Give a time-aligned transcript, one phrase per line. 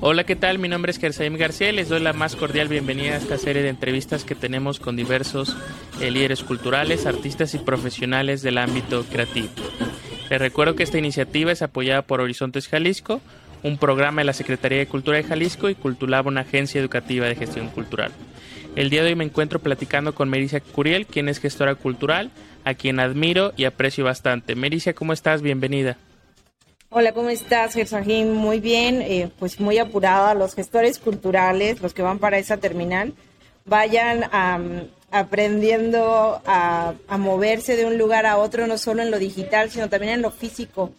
[0.00, 0.58] Hola, ¿qué tal?
[0.58, 3.62] Mi nombre es Kersaim García y les doy la más cordial bienvenida a esta serie
[3.62, 5.56] de entrevistas que tenemos con diversos
[6.00, 9.48] eh, líderes culturales, artistas y profesionales del ámbito creativo.
[10.28, 13.22] Les recuerdo que esta iniciativa es apoyada por Horizontes Jalisco,
[13.62, 17.36] un programa de la Secretaría de Cultura de Jalisco y Cultulab, una agencia educativa de
[17.36, 18.12] gestión cultural.
[18.76, 22.30] El día de hoy me encuentro platicando con Mericia Curiel, quien es gestora cultural,
[22.64, 24.54] a quien admiro y aprecio bastante.
[24.54, 25.40] Mericia, ¿cómo estás?
[25.40, 25.96] Bienvenida.
[26.96, 28.34] Hola, ¿cómo estás, Gersajim?
[28.34, 30.32] Muy bien, eh, pues muy apurada.
[30.32, 33.14] Los gestores culturales, los que van para esa terminal,
[33.64, 34.30] vayan
[35.10, 40.12] aprendiendo a, moverse de un lugar a otro, no solo en lo digital, sino también
[40.12, 40.92] en lo físico.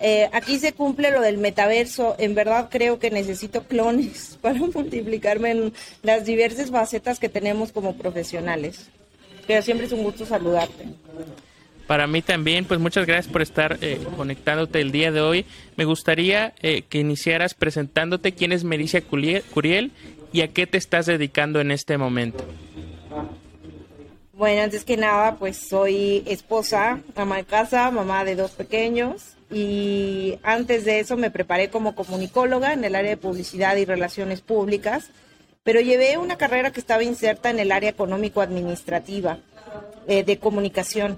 [0.00, 2.16] Eh, aquí se cumple lo del metaverso.
[2.18, 7.96] En verdad creo que necesito clones para multiplicarme en las diversas facetas que tenemos como
[7.96, 8.88] profesionales.
[9.46, 10.86] Pero siempre es un gusto saludarte.
[11.86, 15.46] Para mí también, pues muchas gracias por estar eh, conectándote el día de hoy.
[15.76, 19.92] Me gustaría eh, que iniciaras presentándote quién es Mericia Curiel
[20.32, 22.44] y a qué te estás dedicando en este momento.
[24.32, 30.38] Bueno, antes que nada, pues soy esposa, ama de casa, mamá de dos pequeños y
[30.42, 35.10] antes de eso me preparé como comunicóloga en el área de publicidad y relaciones públicas,
[35.62, 39.38] pero llevé una carrera que estaba inserta en el área económico-administrativa
[40.06, 41.16] eh, de comunicación.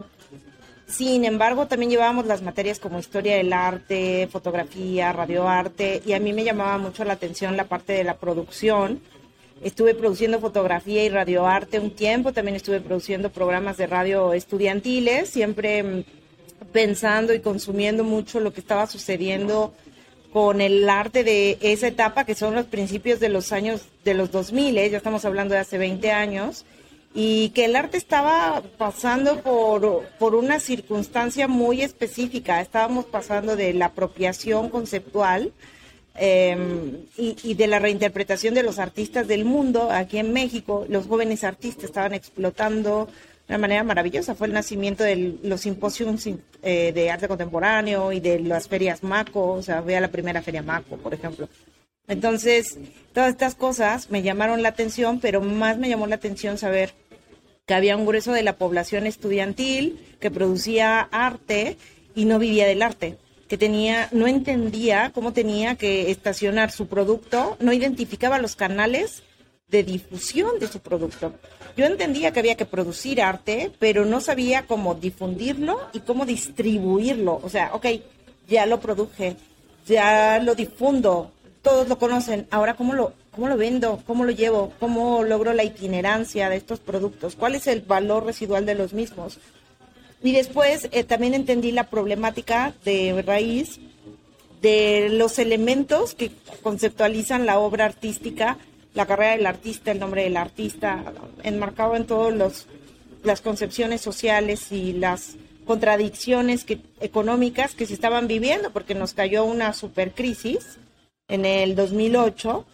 [0.89, 6.33] Sin embargo, también llevábamos las materias como historia del arte, fotografía, radioarte, y a mí
[6.33, 9.03] me llamaba mucho la atención la parte de la producción.
[9.63, 15.83] Estuve produciendo fotografía y radioarte un tiempo, también estuve produciendo programas de radio estudiantiles, siempre
[15.83, 16.05] mm,
[16.73, 19.75] pensando y consumiendo mucho lo que estaba sucediendo
[20.33, 24.31] con el arte de esa etapa, que son los principios de los años de los
[24.31, 24.91] 2000, ¿eh?
[24.91, 26.65] ya estamos hablando de hace 20 años,
[27.15, 32.61] y que el arte estaba pasando por, por una circunstancia muy específica.
[32.61, 35.53] Estábamos pasando de la apropiación conceptual
[36.15, 39.91] em, y, y, de la reinterpretación de los artistas del mundo.
[39.91, 43.09] Aquí en México, los jóvenes artistas estaban explotando
[43.49, 44.35] de una manera maravillosa.
[44.35, 46.29] Fue el nacimiento de los simposios
[46.63, 49.55] eh, de arte contemporáneo y de las ferias MACO.
[49.55, 51.49] O sea, vea la primera feria MACO, por ejemplo.
[52.09, 52.79] Entonces,
[53.13, 56.95] todas estas cosas me llamaron la atención, pero más me llamó la atención saber
[57.67, 61.77] que había un grueso de la población estudiantil que producía arte
[62.15, 67.59] y no vivía del arte, que tenía, no entendía cómo tenía que estacionar su producto,
[67.61, 69.23] no identificaba los canales
[69.69, 71.35] de difusión de su producto.
[71.77, 77.39] Yo entendía que había que producir arte, pero no sabía cómo difundirlo y cómo distribuirlo.
[77.43, 77.87] O sea, ok,
[78.49, 79.37] ya lo produje,
[79.87, 81.33] ya lo difundo,
[81.63, 82.47] todos lo conocen.
[82.51, 84.03] Ahora, ¿cómo lo, cómo lo vendo?
[84.07, 84.73] ¿Cómo lo llevo?
[84.81, 87.37] ¿Cómo logro la itinerancia de estos productos?
[87.37, 89.39] ¿Cuál es el valor residual de los mismos?
[90.23, 93.79] Y después eh, también entendí la problemática de raíz
[94.61, 96.33] de los elementos que
[96.63, 98.59] conceptualizan la obra artística,
[98.95, 101.13] la carrera del artista, el nombre del artista,
[101.45, 102.67] enmarcado en todas
[103.23, 106.67] las concepciones sociales y las contradicciones
[107.01, 110.79] económicas que se estaban viviendo, porque nos cayó una supercrisis
[111.29, 112.65] en el 2008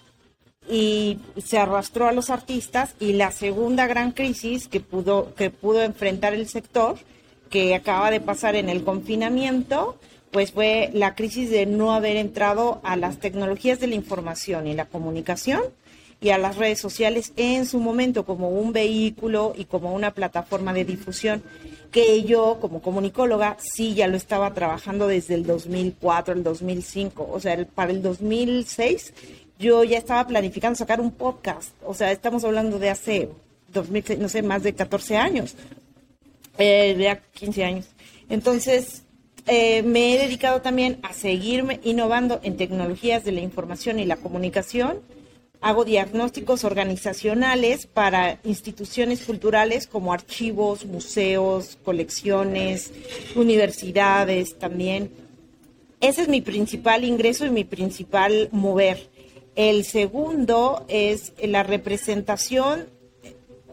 [0.71, 5.83] y se arrastró a los artistas y la segunda gran crisis que pudo que pudo
[5.83, 6.97] enfrentar el sector
[7.51, 9.99] que acaba de pasar en el confinamiento
[10.31, 14.75] pues fue la crisis de no haber entrado a las tecnologías de la información y
[14.75, 15.63] la comunicación
[16.21, 20.73] y a las redes sociales en su momento como un vehículo y como una plataforma
[20.73, 21.43] de difusión
[21.95, 27.39] que yo como comunicóloga sí ya lo estaba trabajando desde el 2004, el 2005, o
[27.39, 29.15] sea, para el 2006
[29.61, 33.29] yo ya estaba planificando sacar un podcast, o sea, estamos hablando de hace
[33.73, 35.55] 2006, no sé, más de 14 años,
[36.59, 37.87] eh, de 15 años.
[38.29, 39.05] Entonces,
[39.47, 44.17] eh, me he dedicado también a seguirme innovando en tecnologías de la información y la
[44.17, 44.99] comunicación
[45.65, 52.93] hago diagnósticos organizacionales para instituciones culturales como archivos, museos, colecciones,
[53.35, 55.11] universidades también.
[56.03, 59.09] Ese es mi principal ingreso y mi principal mover.
[59.57, 62.85] El segundo es la representación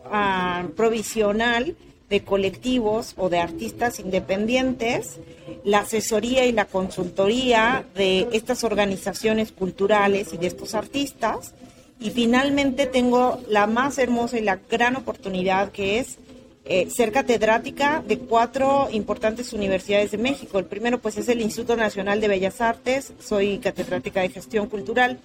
[0.05, 1.75] ah, provisional
[2.09, 5.19] de colectivos o de artistas independientes,
[5.65, 11.53] la asesoría y la consultoría de estas organizaciones culturales y de estos artistas,
[12.01, 16.17] y finalmente tengo la más hermosa y la gran oportunidad que es
[16.65, 20.57] eh, ser catedrática de cuatro importantes universidades de México.
[20.57, 25.19] El primero pues es el Instituto Nacional de Bellas Artes, soy catedrática de gestión cultural.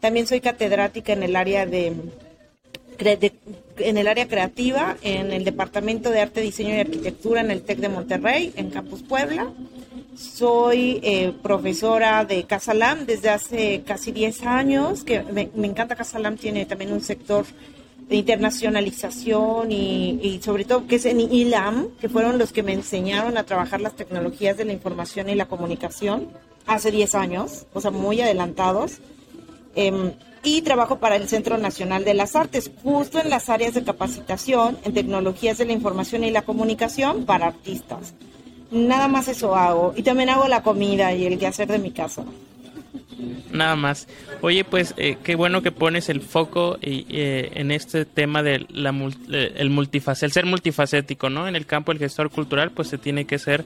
[0.00, 1.92] También soy catedrática en el área de,
[2.98, 7.78] en el área creativa, en el Departamento de Arte, Diseño y Arquitectura en el TEC
[7.78, 9.50] de Monterrey, en Campus Puebla.
[10.16, 16.66] Soy eh, profesora de Casalam desde hace casi 10 años, que me, encanta Casalam, tiene
[16.66, 17.44] también un sector
[18.08, 23.38] de internacionalización y, sobre todo que es en ILAM, que fueron los que me enseñaron
[23.38, 26.28] a trabajar las tecnologías de la información y la comunicación
[26.66, 28.98] hace 10 años, o sea, muy adelantados.
[29.74, 30.12] Em,
[30.44, 34.76] y trabajo para el Centro Nacional de las Artes, justo en las áreas de capacitación
[34.84, 38.14] en tecnologías de la información y la comunicación para artistas.
[38.70, 39.94] Nada más eso hago.
[39.96, 42.24] Y también hago la comida y el quehacer de mi casa.
[43.52, 44.08] Nada más.
[44.40, 48.66] Oye, pues eh, qué bueno que pones el foco eh, en este tema del
[49.30, 51.46] eh, el, multifacético, el ser multifacético, ¿no?
[51.46, 53.64] En el campo del gestor cultural, pues se tiene que ser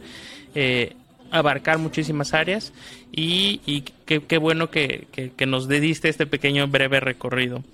[1.31, 2.73] abarcar muchísimas áreas
[3.13, 7.65] y, y qué, bueno que, que, nos dediste este pequeño breve recorrido.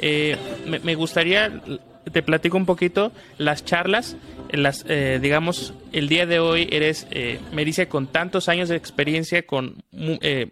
[0.00, 1.62] me, me, gustaría
[2.10, 4.16] te platico un poquito las charlas,
[4.50, 8.76] las, eh, digamos, el día de hoy eres, eh, me dice, con tantos años de
[8.76, 10.50] experiencia, con eh,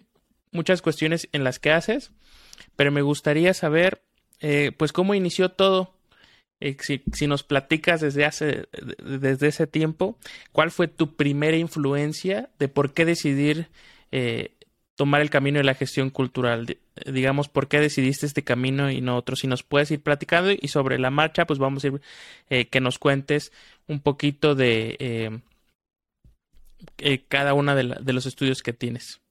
[0.52, 2.12] muchas cuestiones en las que haces,
[2.76, 4.02] pero me gustaría saber,
[4.76, 5.94] pues, cómo inició todo.
[6.80, 8.68] Si, si, nos platicas desde hace,
[9.02, 10.18] desde ese tiempo,
[10.52, 13.68] ¿cuál fue tu primera influencia de por qué decidir
[15.00, 16.76] tomar el camino de la gestión cultural?
[17.06, 19.34] Digamos, ¿por qué decidiste este camino y no otro?
[19.34, 22.02] Si nos puedes ir platicando y sobre la marcha, pues vamos a ir
[22.50, 23.50] eh, que nos cuentes
[23.86, 25.40] un poquito de eh,
[26.98, 29.22] eh, cada uno de, de los estudios que tienes.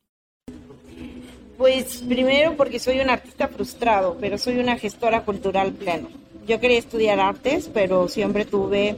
[1.55, 6.07] Pues primero porque soy un artista frustrado, pero soy una gestora cultural plena.
[6.49, 8.97] Yo quería estudiar artes, pero siempre tuve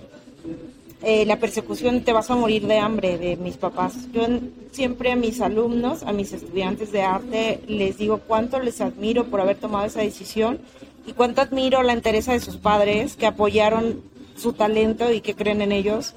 [1.04, 4.10] eh, la persecución te vas a morir de hambre de mis papás.
[4.14, 4.26] Yo
[4.72, 9.42] siempre a mis alumnos, a mis estudiantes de arte, les digo cuánto les admiro por
[9.42, 10.62] haber tomado esa decisión
[11.06, 14.02] y cuánto admiro la entereza de sus padres que apoyaron
[14.38, 16.14] su talento y que creen en ellos.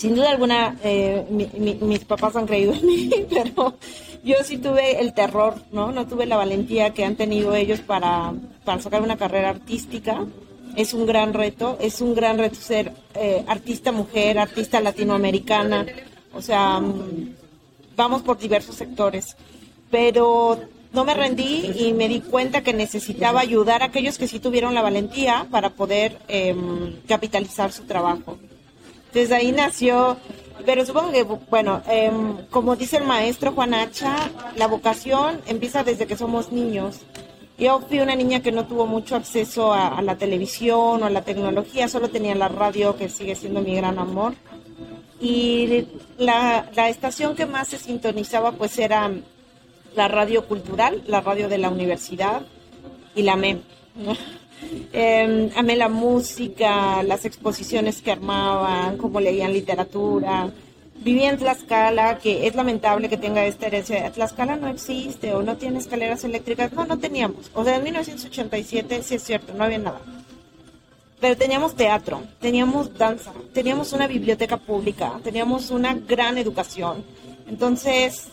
[0.00, 3.74] Sin duda alguna, eh, mis papás han creído en mí, pero
[4.24, 5.92] yo sí tuve el terror, ¿no?
[5.92, 8.32] No tuve la valentía que han tenido ellos para,
[8.64, 10.26] para sacar una carrera artística
[10.76, 15.86] es un gran reto, es un gran reto ser eh, artista mujer, artista latinoamericana,
[16.32, 17.34] o sea, mm,
[17.96, 19.36] vamos por diversos sectores,
[19.90, 20.58] pero
[20.92, 24.74] no me rendí y me di cuenta que necesitaba ayudar a aquellos que sí tuvieron
[24.74, 28.38] la valentía para poder em, capitalizar su trabajo.
[29.12, 30.16] Desde ahí nació,
[30.64, 36.06] pero supongo que, bueno, em, como dice el maestro Juan Hacha, la vocación empieza desde
[36.06, 37.00] que somos niños.
[37.58, 41.22] Yo fui una niña que no tuvo mucho acceso a, la televisión o a la
[41.22, 44.34] tecnología, solo tenía la radio, que sigue siendo mi gran amor.
[45.20, 45.86] Y
[46.16, 49.10] la, estación que más se sintonizaba pues era
[49.94, 52.42] la radio cultural, la radio de la universidad,
[53.14, 53.60] y la amé.
[54.92, 60.50] Em, amé la música, las exposiciones que armaban, cómo leían literatura,
[61.02, 64.12] Vivía en Tlaxcala, que es lamentable que tenga esta herencia.
[64.12, 66.74] Tlaxcala no existe o no tiene escaleras eléctricas.
[66.74, 67.50] No, no teníamos.
[67.54, 70.02] O sea, en 1987 sí es cierto, no había nada.
[71.18, 77.02] Pero teníamos teatro, teníamos danza, teníamos una biblioteca pública, teníamos una gran educación.
[77.48, 78.28] Entonces,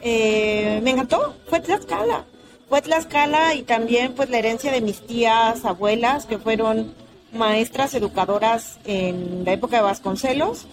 [0.00, 1.36] eh, me encantó.
[1.48, 2.24] Fue Tlaxcala.
[2.68, 6.94] Fue Tlaxcala y también pues la herencia de mis tías, abuelas, que fueron
[7.32, 10.66] maestras educadoras en la época de Vasconcelos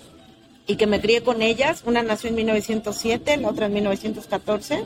[0.66, 1.84] y que me crié con ellas.
[1.86, 4.84] Una nació en 1907, la otra en 1914,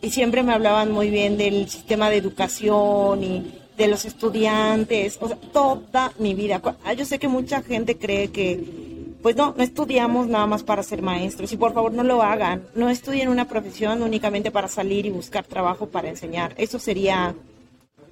[0.00, 5.28] y siempre me hablaban muy bien del sistema de educación y de los estudiantes, o
[5.28, 6.60] sea, toda mi vida.
[6.84, 8.89] Ah, yo sé que mucha gente cree que,
[9.22, 12.66] pues no, no estudiamos nada más para ser maestros, y por favor no lo hagan,
[12.74, 16.54] no estudien una profesión únicamente para salir y buscar trabajo para enseñar.
[16.56, 17.34] Eso sería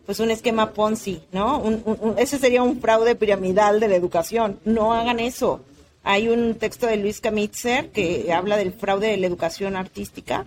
[0.08, 1.62] pues un esquema Ponzi, ¿no?
[2.16, 4.58] ese sería un fraude piramidal de la educación.
[4.64, 5.60] No hagan eso.
[6.02, 10.46] Hay un texto de Luis Kamitzer que habla del fraude de la educación artística.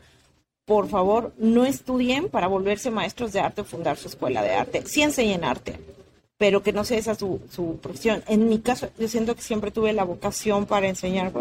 [0.66, 4.84] Por favor, no estudien para volverse maestros de arte o fundar su escuela de arte.
[4.88, 5.80] Sí enseñen arte,
[6.42, 8.24] pero que no sea esa su, su profesión.
[8.28, 11.32] En mi caso, yo siento que siempre tuve la vocación para enseñar.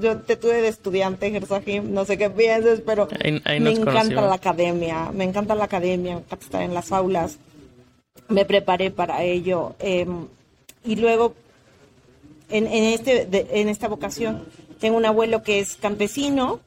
[0.00, 5.10] Yo te tuve de estudiante, Gersahim, no sé qué piensas, pero me encanta la academia,
[5.12, 7.38] me encanta la academia, me encanta estar en las aulas.
[8.28, 9.74] Me preparé para ello.
[9.80, 10.28] Em,
[10.84, 11.34] y luego
[12.48, 13.26] en, este,
[13.60, 14.44] en esta vocación.
[14.78, 16.60] Tengo un abuelo que es campesino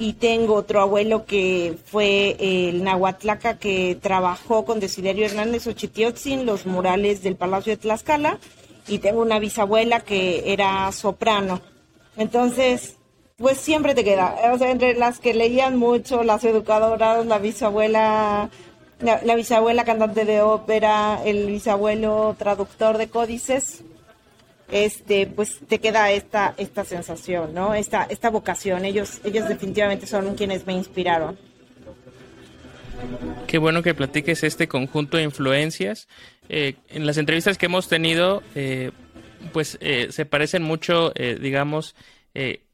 [0.00, 6.64] y tengo otro abuelo que fue el Nahuatlaca que trabajó con Desiderio Hernández Ochitiotzin los
[6.64, 8.38] murales del Palacio de Tlaxcala
[8.88, 11.60] y tengo una bisabuela que era soprano.
[12.16, 12.96] Entonces,
[13.36, 18.48] pues siempre te queda, o sea, entre las que leían mucho, las educadoras, la bisabuela,
[19.00, 23.84] la, la bisabuela cantante de ópera, el bisabuelo traductor de códices,
[24.70, 27.74] este, pues te queda esta, esta sensación, ¿no?
[27.74, 28.84] Esta, esta vocación.
[28.84, 31.38] Ellos, ellos definitivamente son quienes me inspiraron.
[33.46, 36.08] Qué bueno que platiques este conjunto de influencias.
[36.48, 38.90] Eh, en las entrevistas que hemos tenido, eh,
[39.52, 41.94] pues eh, se parecen mucho, digamos,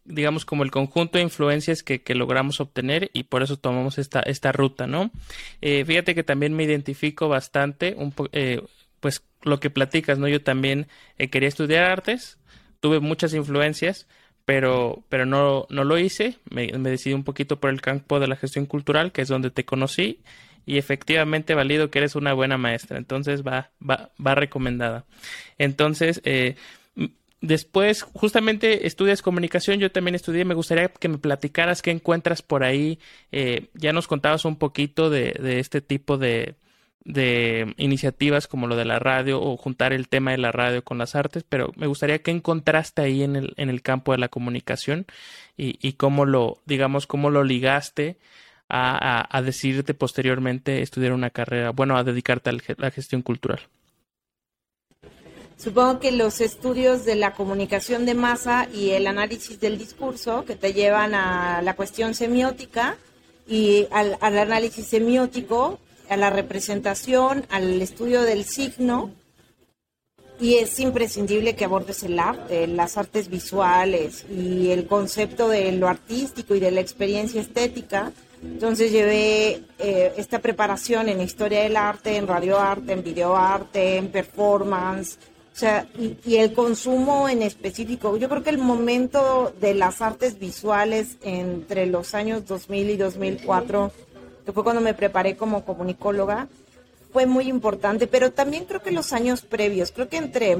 [0.04, 4.52] digamos como el conjunto de influencias que, logramos obtener y por eso tomamos esta, esta
[4.52, 5.10] ruta, ¿no?
[5.60, 8.12] fíjate que también me identifico bastante, un
[9.00, 10.28] pues lo que platicas, ¿no?
[10.28, 10.88] Yo también
[11.30, 12.38] quería estudiar artes,
[12.80, 14.06] tuve muchas influencias,
[14.46, 16.38] pero, pero no, no lo hice.
[16.50, 19.64] Me, decidí un poquito por el campo de la gestión cultural, que es donde te
[19.64, 20.20] conocí,
[20.64, 22.96] y efectivamente valido que eres una buena maestra.
[22.96, 25.04] Entonces va, va, va recomendada.
[25.58, 26.54] Entonces, eh,
[27.40, 32.62] después, justamente estudias comunicación, yo también estudié, me gustaría que me platicaras qué encuentras por
[32.62, 33.00] ahí.
[33.32, 36.54] Eh, ya nos contabas un poquito de, de este tipo de,
[37.04, 40.98] de iniciativas como lo de la radio o juntar el tema de la radio con
[40.98, 44.28] las artes, pero me gustaría que encontraste ahí en el, en el campo de la
[44.28, 45.06] comunicación
[45.56, 48.18] y, y cómo lo, digamos, cómo lo ligaste
[48.68, 53.60] a, a, decidirte posteriormente estudiar una carrera, bueno, a dedicarte a la gestión cultural.
[55.56, 60.56] Supongo que los estudios de la comunicación de masa y el análisis del discurso que
[60.56, 62.96] te llevan a la cuestión semiótica
[63.46, 69.12] y al, al análisis semiótico a la representación, al estudio del signo,
[70.38, 75.88] y es imprescindible que abordes el arte, las artes visuales y el concepto de lo
[75.88, 78.12] artístico y de la experiencia estética.
[78.42, 85.18] Entonces llevé eh, esta preparación en historia del arte, en radioarte, en videoarte, en performance,
[85.54, 88.18] o sea, y, y, el consumo en específico.
[88.18, 93.90] Yo creo que el momento de las artes visuales entre los años 2000 y 2004
[94.46, 96.46] que fue cuando me preparé como comunicóloga,
[97.12, 100.56] fue muy importante, pero también creo que los años previos, creo que entre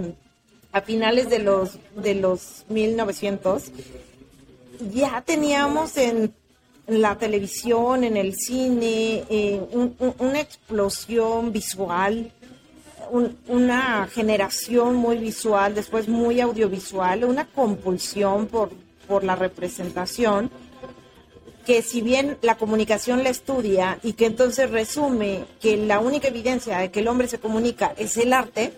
[0.73, 3.71] a finales de los de los 1900
[4.93, 6.35] ya teníamos en
[6.88, 9.61] la televisión, en el cine, eh,
[10.19, 12.33] una explosión visual,
[13.47, 18.71] una generación muy visual, después muy audiovisual, una compulsión por,
[19.07, 20.50] por la representación
[21.66, 26.78] que si bien la comunicación la estudia y que entonces resume que la única evidencia
[26.78, 28.73] de que el hombre se comunica es el arte,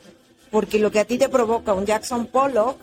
[0.51, 2.79] porque lo que a ti te provoca un Jackson Pollock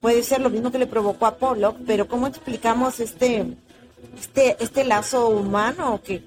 [0.00, 3.44] puede ser lo mismo que le provocó a Pollock, pero ¿cómo explicamos este,
[4.18, 6.24] este, este lazo humano que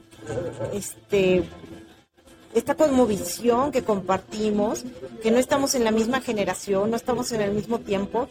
[0.71, 1.49] este
[2.53, 4.83] esta cosmovisión que compartimos,
[5.21, 8.27] que no estamos en la misma generación, no estamos en el mismo tiempo,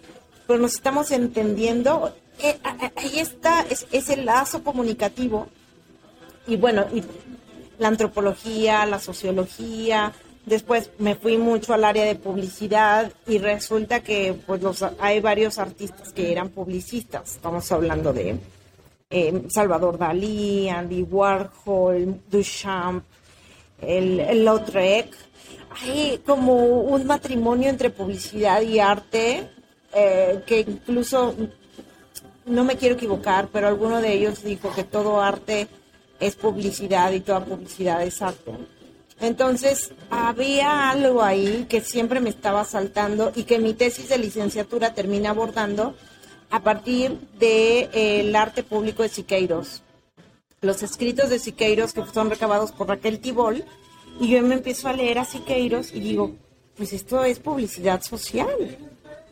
[0.46, 2.58] pero nos estamos entendiendo eh,
[2.96, 5.48] ahí está, es, el lazo comunicativo.
[6.46, 7.02] Y bueno, y
[7.78, 10.12] la antropología, la sociología,
[10.46, 15.58] después me fui mucho al área de publicidad y resulta que pues los, hay varios
[15.58, 17.36] artistas que eran publicistas.
[17.36, 18.38] Estamos hablando de
[19.10, 23.04] eh, Salvador Dalí, Andy Warhol, Duchamp,
[23.80, 25.14] el, el Lautrec.
[25.82, 29.50] Hay como un matrimonio entre publicidad y arte
[29.94, 31.34] eh, que incluso
[32.48, 35.68] no me quiero equivocar, pero alguno de ellos dijo que todo arte
[36.20, 38.52] es publicidad y toda publicidad es arte.
[39.20, 44.94] Entonces, había algo ahí que siempre me estaba saltando y que mi tesis de licenciatura
[44.94, 45.94] termina abordando
[46.50, 49.82] a partir del de, arte público de Siqueiros.
[50.60, 53.64] Los escritos de Siqueiros que son recabados por Raquel Tibol,
[54.20, 56.34] y yo me empiezo a leer a Siqueiros y digo,
[56.76, 58.78] pues esto es publicidad social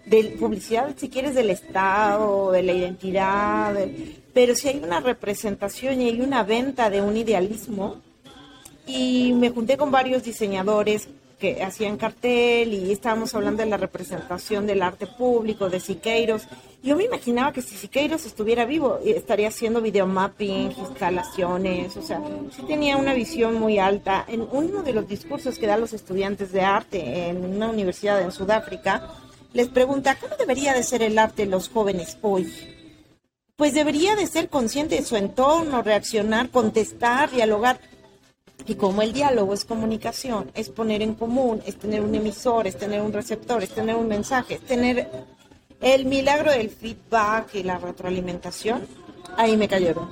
[0.06, 3.76] de publicidad, si quieres, del Estado, de la identidad,
[4.32, 7.96] pero si hay una representación y hay una venta de un idealismo,
[8.86, 11.08] y me junté con varios diseñadores
[11.38, 16.46] que hacían cartel y estábamos hablando de la representación del arte público, de Siqueiros.
[16.82, 22.22] Yo me imaginaba que si Siqueiros estuviera vivo, estaría haciendo videomapping, instalaciones, o sea,
[22.54, 24.24] sí tenía una visión muy alta.
[24.28, 28.32] En uno de los discursos que dan los estudiantes de arte en una universidad en
[28.32, 29.10] Sudáfrica,
[29.52, 32.52] les pregunta, ¿cómo debería de ser el arte de los jóvenes hoy?
[33.56, 37.80] Pues debería de ser consciente de su entorno, reaccionar, contestar, dialogar.
[38.66, 42.76] Y como el diálogo es comunicación, es poner en común, es tener un emisor, es
[42.76, 45.08] tener un receptor, es tener un mensaje, es tener
[45.80, 48.86] el milagro del feedback y la retroalimentación,
[49.36, 50.08] ahí me cayeron.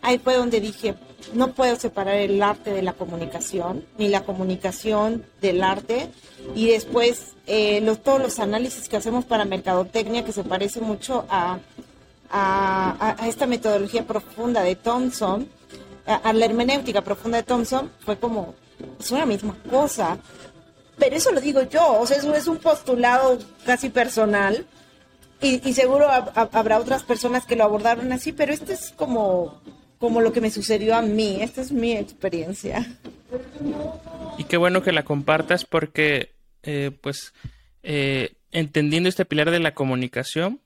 [0.00, 0.94] Ahí fue donde dije,
[1.34, 6.10] no puedo separar el arte de la comunicación, ni la comunicación del arte.
[6.54, 11.24] Y después eh, los, todos los análisis que hacemos para mercadotecnia, que se parece mucho
[11.28, 11.58] a,
[13.26, 15.46] esta metodología profunda de Thompson,
[16.06, 18.54] a, la hermenéutica profunda de Thompson, fue como,
[18.98, 20.16] es una misma cosa.
[20.98, 24.66] pero eso lo digo yo, o sea, eso es un postulado casi personal
[25.42, 29.60] y, seguro habrá otras personas que lo abordaron así, pero este es como,
[30.02, 32.84] como lo que me sucedió a mí, esta es mi experiencia.
[34.36, 36.32] Y qué bueno que la compartas porque,
[36.64, 37.32] eh, pues,
[37.84, 40.58] eh, entendiendo este pilar de la comunicación,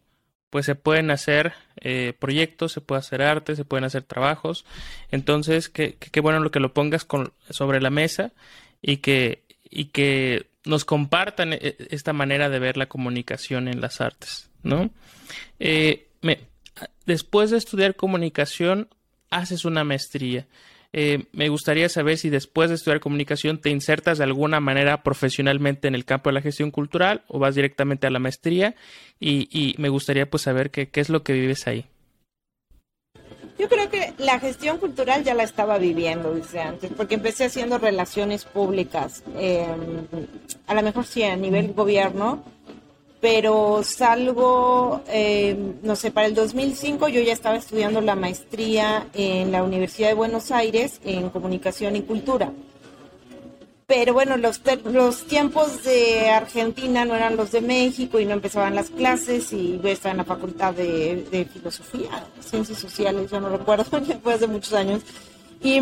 [0.49, 1.53] pues se pueden hacer
[1.83, 4.65] eh, proyectos, se puede hacer arte, se pueden hacer trabajos.
[5.11, 8.33] Entonces, qué, qué bueno lo que lo pongas con, sobre la mesa
[8.81, 14.49] y que, y que nos compartan esta manera de ver la comunicación en las artes.
[14.63, 14.89] ¿no?
[15.61, 16.09] Eh,
[17.05, 18.89] después de estudiar comunicación,
[19.37, 20.47] haces una maestría.
[20.93, 25.89] Eh, me gustaría saber si después de estudiar comunicación te insertas de alguna manera profesionalmente
[25.89, 28.75] en el campo de la gestión cultural o vas directamente a la maestría
[29.21, 31.87] y, me gustaría pues saber qué, qué es lo que vives ahí.
[33.59, 37.79] Yo creo que la gestión cultural ya la estaba viviendo desde antes, porque empecé haciendo
[37.79, 39.67] relaciones públicas, eh,
[40.67, 42.45] a lo mejor sí a nivel gobierno,
[43.29, 49.51] pero salgo, eh, no sé, para el 2005 yo ya estaba estudiando la maestría en
[49.51, 52.53] la Universidad de Buenos Aires en Comunicación y Cultura.
[53.89, 58.77] Pero bueno, los, los tiempos de Argentina no eran los de México y no empezaban
[58.77, 63.85] las clases y yo estaba en la Facultad de, Filosofía, Ciencias Sociales, yo no recuerdo,
[64.23, 65.03] fue hace muchos años.
[65.61, 65.81] Y,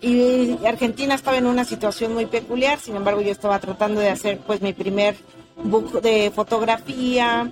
[0.00, 4.38] y Argentina estaba en una situación muy peculiar, sin embargo yo estaba tratando de hacer
[4.38, 5.14] pues mi primer
[5.64, 7.50] book de fotografía,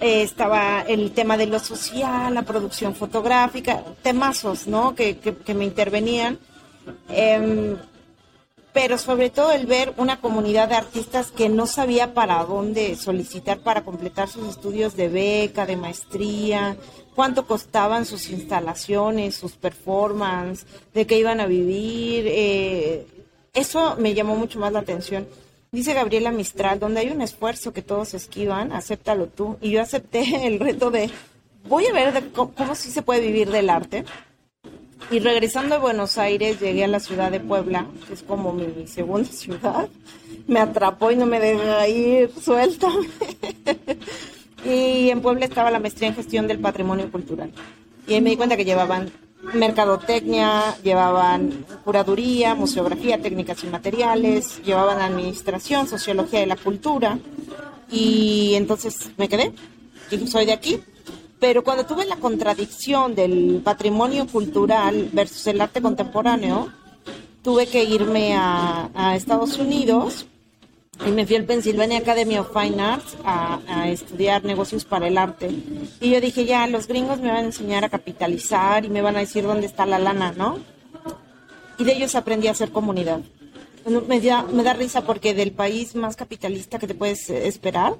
[0.00, 4.94] eh, estaba el tema de lo social, la producción fotográfica, temazos, ¿no?
[4.94, 6.38] Que, que, me intervenían.
[7.08, 7.76] Em,
[8.72, 13.58] pero sobre todo el ver una comunidad de artistas que no sabía para dónde solicitar
[13.58, 16.76] para completar sus estudios de beca, de maestría,
[17.14, 22.24] cuánto costaban sus instalaciones, sus performances, de qué iban a vivir.
[22.28, 23.06] Eh,
[23.52, 25.26] eso me llamó mucho más la atención.
[25.72, 29.56] Dice Gabriela Mistral, donde hay un esfuerzo que todos esquivan, acéptalo tú.
[29.60, 31.10] Y yo acepté el reto de,
[31.68, 34.04] voy a ver cómo, se puede vivir del arte.
[35.12, 38.86] Y regresando a Buenos Aires, llegué a la ciudad de Puebla, que es como mi
[38.88, 39.88] segunda ciudad.
[40.48, 42.88] Me atrapó y no me deja ir, suelta.
[44.64, 47.52] y en Puebla estaba la maestría en gestión del patrimonio cultural.
[48.08, 55.00] Y ahí me di cuenta que llevaban mercadotecnia, llevaban curaduría, museografía, técnicas y materiales, llevaban
[55.00, 57.18] administración, sociología de la cultura
[57.90, 59.52] y entonces me quedé
[60.10, 60.80] y soy de aquí.
[61.38, 66.70] Pero cuando tuve la contradicción del patrimonio cultural versus el arte contemporáneo,
[67.42, 70.26] tuve que irme a, a Estados Unidos
[71.06, 75.50] y me fui al Pennsylvania Academy of Fine Arts a, estudiar negocios para el arte.
[76.00, 79.16] Y yo dije, ya, los gringos me van a enseñar a capitalizar y me van
[79.16, 80.58] a decir dónde está la lana, ¿no?
[81.78, 83.20] Y de ellos aprendí a hacer comunidad.
[84.06, 87.96] Me da, me da risa porque del país más capitalista que te puedes esperar,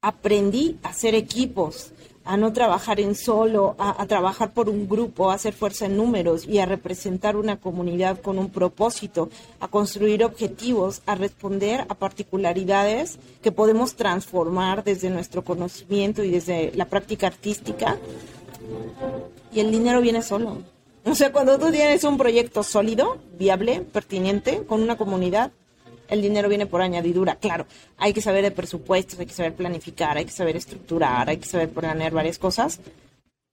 [0.00, 1.92] aprendí a hacer equipos,
[2.26, 6.46] a no trabajar en solo, a, trabajar por un grupo, a hacer fuerza en números
[6.46, 13.18] y a representar una comunidad con un propósito, a construir objetivos, a responder a particularidades
[13.42, 17.96] que podemos transformar desde nuestro conocimiento y desde la práctica artística.
[19.52, 20.58] Y el dinero viene solo.
[21.04, 25.52] O sea, cuando tú tienes un proyecto sólido, viable, pertinente, con una comunidad,
[26.08, 27.36] el dinero viene por añadidura.
[27.36, 27.66] Claro,
[27.96, 31.46] hay que saber de presupuestos, hay que saber planificar, hay que saber estructurar, hay que
[31.46, 32.80] saber planear varias cosas.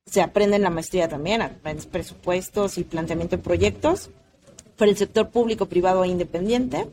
[0.05, 1.41] Se aprende en la maestría también,
[1.91, 4.09] presupuestos y planteamiento de proyectos
[4.77, 6.87] para el sector público, privado e independiente.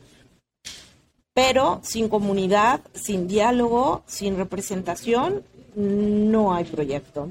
[1.33, 5.43] Pero sin comunidad, sin diálogo, sin representación,
[5.75, 7.29] no hay proyecto.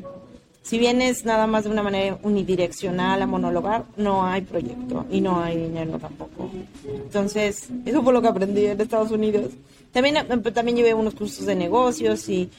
[0.71, 5.41] Si vienes nada más de una manera unidireccional a monologar, no hay proyecto y no
[5.41, 6.49] hay dinero tampoco.
[6.87, 9.51] Entonces, eso fue lo que aprendí en Estados Unidos.
[9.91, 12.51] También, eh, también llevé unos cursos de negocios y,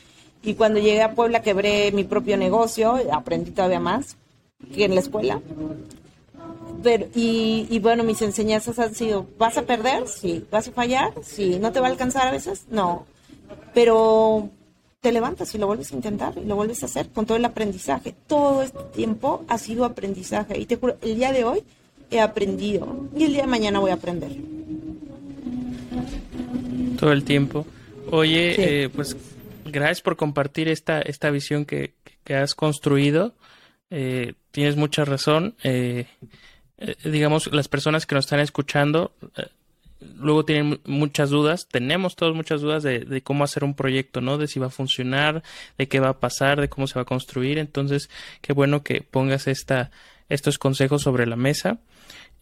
[0.44, 4.18] y cuando llegué a Puebla quebré mi propio negocio, aprendí todavía más
[4.76, 5.40] que en la escuela.
[6.84, 10.10] Pero, y, y, bueno, mis enseñanzas han sido, ¿vas a perder?
[10.10, 10.44] Sí.
[10.52, 11.14] ¿Vas a fallar?
[11.24, 11.60] Sí.
[11.62, 12.66] ¿No te va a alcanzar a veces?
[12.70, 13.06] No.
[13.74, 14.50] Pero
[15.02, 17.44] te levantas y lo vuelves a intentar y lo vuelves a hacer con todo el
[17.44, 18.14] aprendizaje.
[18.28, 21.64] Todo este tiempo ha sido aprendizaje y te juro, el día de hoy
[22.12, 24.32] he aprendido y el día de mañana voy a aprender.
[27.00, 27.66] Todo el tiempo.
[28.12, 29.18] Oye, eh, pues
[29.66, 31.96] gracias por compartir esta, esta visión que,
[32.30, 33.34] has construido.
[33.90, 35.56] Eh, tienes mucha razón.
[35.64, 36.06] Eh,
[37.04, 39.14] digamos, las personas que nos están escuchando
[40.18, 44.38] luego tienen muchas dudas, tenemos todos muchas dudas de, cómo hacer un proyecto, ¿no?
[44.38, 45.44] De si va a funcionar,
[45.78, 47.58] de qué va a pasar, de cómo se va a construir.
[47.58, 48.10] Entonces,
[48.42, 49.92] qué bueno que pongas esta,
[50.30, 51.80] estos consejos sobre la mesa.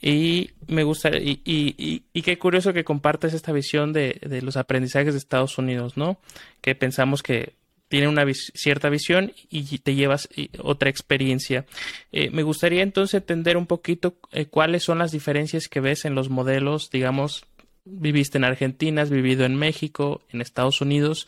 [0.02, 4.56] Y me gusta, y, y, y, qué curioso que compartas esta visión de, de, los
[4.56, 6.22] aprendizajes de Estados Unidos, ¿no?
[6.62, 7.54] Que pensamos que
[7.90, 11.66] tiene una cierta visión y te llevas otra experiencia.
[12.12, 16.16] Eh, me gustaría entonces entender un poquito eh, cuáles son las diferencias que ves en
[16.16, 17.46] los modelos, digamos,
[17.92, 21.28] viviste en Argentina, has vivido en México, en Estados Unidos.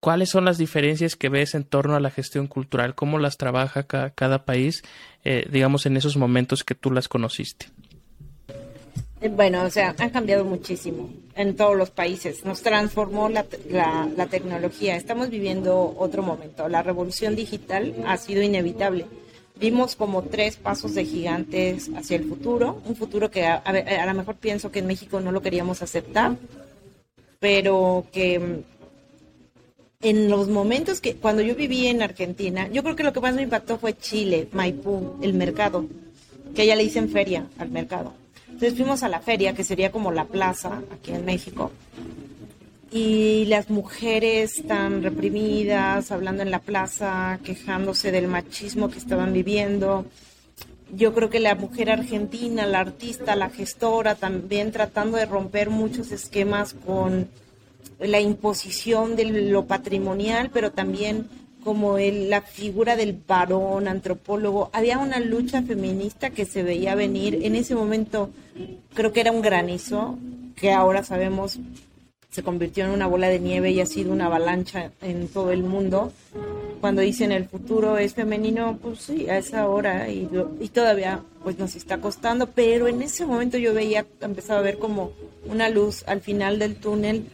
[0.00, 2.94] ¿Cuáles son las diferencias que ves en torno a la gestión cultural?
[2.94, 4.82] ¿Cómo las trabaja cada, país,
[5.24, 7.66] eh, digamos, en esos momentos que tú las conociste?
[9.28, 12.46] Bueno, o sea, han cambiado muchísimo en todos los países.
[12.46, 14.96] Nos transformó la, la, tecnología.
[14.96, 16.68] Estamos viviendo otro momento.
[16.70, 19.04] La revolución digital ha sido inevitable.
[19.60, 22.80] Vimos como tres pasos de gigantes hacia el futuro.
[22.86, 26.36] Un futuro que a, a lo mejor pienso que en México no lo queríamos aceptar,
[27.38, 28.62] pero que
[30.02, 33.34] en los momentos que, cuando yo viví en Argentina, yo creo que lo que más
[33.34, 35.84] me impactó fue Chile, Maipú, el mercado,
[36.54, 38.14] que ella le dicen feria al mercado.
[38.46, 41.70] Entonces fuimos a la feria, que sería como la plaza aquí en México,
[42.90, 50.06] y las mujeres tan reprimidas, hablando en la plaza, quejándose del machismo que estaban viviendo.
[50.92, 56.10] Yo creo que la mujer argentina, la artista, la gestora, también tratando de romper muchos
[56.10, 57.28] esquemas con
[58.00, 61.28] la imposición de lo patrimonial, pero también
[61.62, 64.70] como el, la figura del varón antropólogo.
[64.72, 67.38] Había una lucha feminista que se veía venir.
[67.42, 68.30] En ese momento
[68.94, 70.18] creo que era un granizo,
[70.56, 71.60] que ahora sabemos
[72.30, 75.62] se convirtió en una bola de nieve y ha sido una avalancha en todo el
[75.62, 76.12] mundo.
[76.80, 80.28] Cuando dicen el futuro es femenino, pues sí, a esa hora y,
[80.60, 84.78] y todavía pues nos está costando, pero en ese momento yo veía, empezaba a ver
[84.78, 85.12] como
[85.46, 87.26] una luz al final del túnel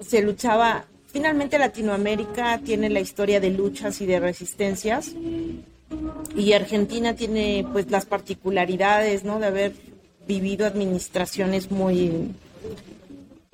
[0.00, 5.14] se luchaba, finalmente Latinoamérica tiene la historia de luchas y de resistencias
[6.36, 9.40] y Argentina tiene pues las particularidades, ¿no?
[9.40, 9.72] De haber
[10.26, 12.32] vivido administraciones muy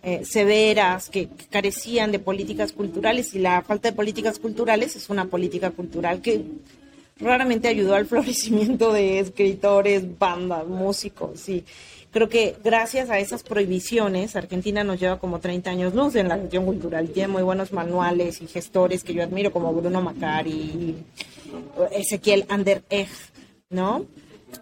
[0.04, 5.24] eh, severas que, carecían de políticas culturales y la falta de políticas culturales es una
[5.24, 6.44] política cultural que
[7.18, 11.64] raramente ayudó al florecimiento de escritores, bandas, músicos y
[12.10, 16.38] creo que gracias a esas prohibiciones, Argentina nos lleva como 30 años luz en la
[16.38, 17.08] gestión cultural.
[17.08, 20.94] Tiene muy buenos manuales y gestores que yo admiro, como Bruno Macari
[21.90, 22.84] Ezequiel Ander
[23.70, 24.06] ¿no?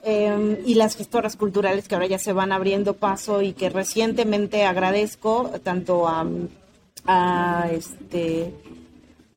[0.04, 4.64] Em, y las gestoras culturales que ahora ya se van abriendo paso y que recientemente
[4.64, 6.26] agradezco tanto a,
[7.06, 8.52] a este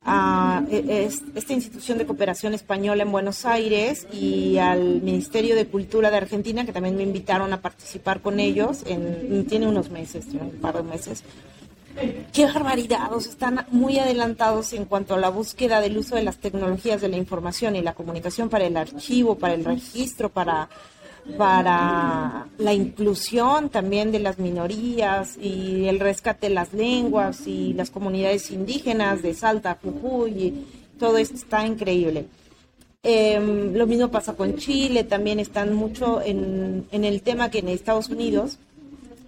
[0.06, 6.10] a e, esta institución de cooperación española en Buenos Aires y al Ministerio de Cultura
[6.10, 10.52] de Argentina, que también me invitaron a participar con ellos, en, tiene unos meses, un
[10.60, 11.24] par de meses.
[12.32, 17.00] Qué barbaridad, están muy adelantados en cuanto a la búsqueda del uso de las tecnologías
[17.00, 20.68] de la información y la comunicación para el archivo, para el registro, para
[21.36, 27.90] para la inclusión también de las minorías y el rescate de las lenguas y las
[27.90, 30.66] comunidades indígenas de Salta, Jujuy, y
[30.98, 32.26] todo esto está increíble.
[33.02, 37.68] Em, lo mismo pasa con Chile, también están mucho en, en el tema que en
[37.68, 38.58] Estados Unidos,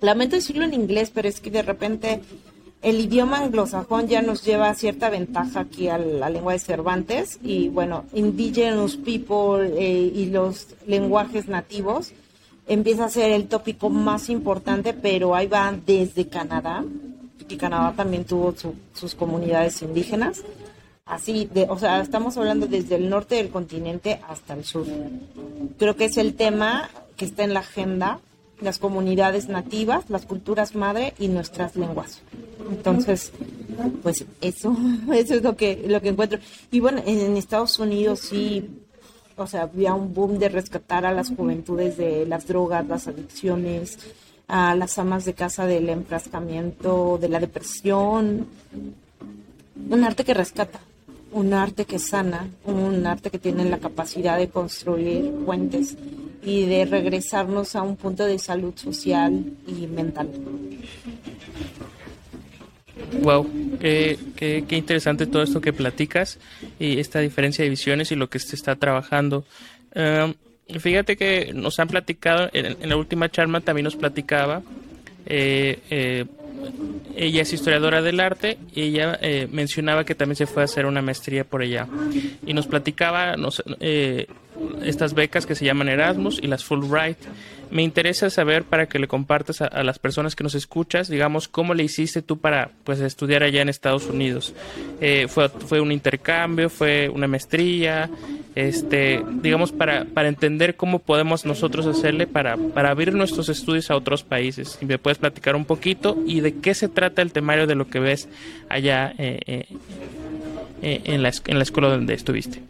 [0.01, 2.21] lamento decirlo en inglés, pero es que de repente
[2.83, 7.69] el idioma anglosajón ya nos lleva cierta ventaja aquí a la lengua de Cervantes y
[7.69, 12.13] bueno, indigenous people eh, y los lenguajes nativos
[12.69, 16.85] empieza a ser el tópico más importante, pero ahí va desde Canadá,
[17.49, 18.55] y Canadá también tuvo
[18.93, 20.43] sus comunidades indígenas.
[21.07, 24.87] Así, de, o sea, estamos hablando desde el norte del continente hasta el sur.
[25.79, 28.21] Creo que es el tema que está en la agenda,
[28.61, 32.21] las comunidades nativas, las culturas madre y nuestras lenguas.
[32.71, 33.33] Entonces,
[34.03, 34.77] pues eso,
[35.13, 36.39] eso es lo que, lo que encuentro.
[36.71, 38.69] Y bueno, en Estados Unidos sí,
[39.37, 43.99] o sea, había un boom de rescatar a las juventudes de las drogas, las adicciones,
[44.49, 48.47] a las amas de casa del enfrascamiento, de la depresión.
[49.91, 50.81] Un arte que rescata,
[51.33, 55.97] un arte que sana, un arte que tiene la capacidad de construir puentes
[56.49, 60.31] y de regresarnos a un punto de salud social y mental.
[63.21, 63.47] Wow,
[63.79, 66.39] qué, qué, interesante todo esto que platicas
[66.79, 69.45] y esta diferencia de visiones y lo que se está trabajando.
[69.93, 70.33] Em,
[70.81, 74.63] fíjate que nos han platicado, en, la última charla también nos platicaba,
[75.27, 76.25] eh, eh,
[77.15, 80.87] ella es historiadora del arte y ella eh, mencionaba que también se fue a hacer
[80.87, 81.87] una maestría por allá.
[82.47, 83.63] Y nos platicaba nos,
[84.83, 87.19] estas becas que se llaman Erasmus y las Fulbright.
[87.71, 91.75] Me interesa saber para que le compartas a, las personas que nos escuchas, digamos, cómo
[91.75, 94.55] le hiciste tú para pues estudiar allá en Estados Unidos.
[95.03, 98.09] Eh, fue, fue un intercambio, fue una maestría,
[98.55, 103.97] este, digamos, para, para entender cómo podemos nosotros hacerle para, para abrir nuestros estudios a
[103.97, 104.79] otros países.
[104.81, 107.87] Si me puedes platicar un poquito y de qué se trata el temario de lo
[107.89, 108.29] que ves
[108.69, 109.67] allá eh, eh,
[110.83, 112.63] eh, en, la, en la escuela donde estuviste.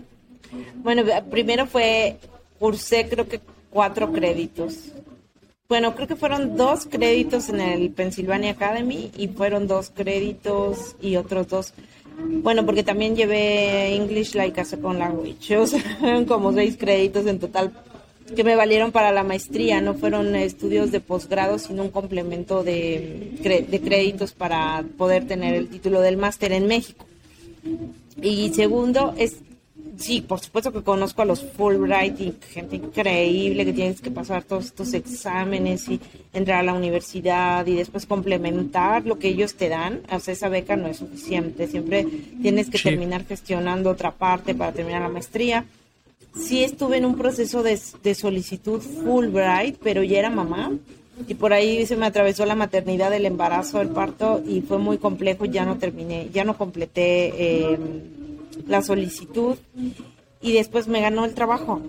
[0.89, 2.17] Bueno, primero fue,
[2.59, 4.91] cursé creo que cuatro créditos.
[5.69, 11.17] Bueno, creo que fueron dos créditos en el Pennsylvania Academy y fueron dos créditos y
[11.17, 11.75] otros dos
[12.19, 15.83] bueno, porque también llevé English Like a Second Language, o sea,
[16.27, 17.71] como seis créditos en total
[18.35, 23.37] que me valieron para la maestría, no fueron estudios de posgrado, sino un complemento de,
[23.43, 27.05] de créditos para poder tener el título del máster en México.
[28.23, 29.37] Y segundo, es
[29.99, 34.45] Sí, por supuesto que conozco a los Fulbright y gente increíble que tienes que pasar
[34.45, 36.01] todos estos exámenes y
[36.33, 40.03] entrar a la universidad y después complementar lo que ellos te dan.
[40.13, 41.67] O sea, esa beca no es suficiente.
[41.67, 42.07] Siempre
[42.41, 45.65] tienes que terminar gestionando otra parte para terminar la maestría.
[46.37, 50.71] Sí estuve en un proceso de, de solicitud Fulbright, pero ya era mamá
[51.27, 54.99] y por ahí se me atravesó la maternidad, el embarazo, el parto y fue muy
[54.99, 55.45] complejo.
[55.45, 57.33] Ya no terminé, ya no completé.
[57.37, 57.79] Eh,
[58.67, 59.57] la solicitud
[60.41, 61.81] y después me ganó el trabajo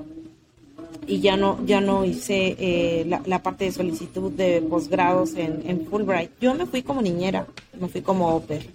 [1.09, 6.31] y ya no ya no hice eh, la, parte de solicitud de posgrados en, Fulbright.
[6.39, 7.47] Yo me fui como niñera,
[7.79, 8.67] me fui como oper.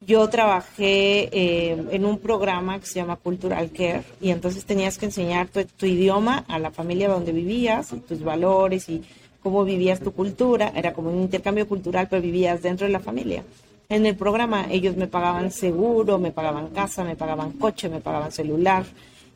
[0.00, 5.06] Yo trabajé eh, en un programa que se llama Cultural Care y entonces tenías que
[5.06, 9.02] enseñar tu, tu idioma a la familia donde vivías, y tus valores y
[9.42, 10.72] cómo vivías tu cultura.
[10.74, 13.44] Era como un intercambio cultural, pero vivías dentro de la familia.
[13.88, 18.32] En el programa ellos me pagaban seguro, me pagaban casa, me pagaban coche, me pagaban
[18.32, 18.84] celular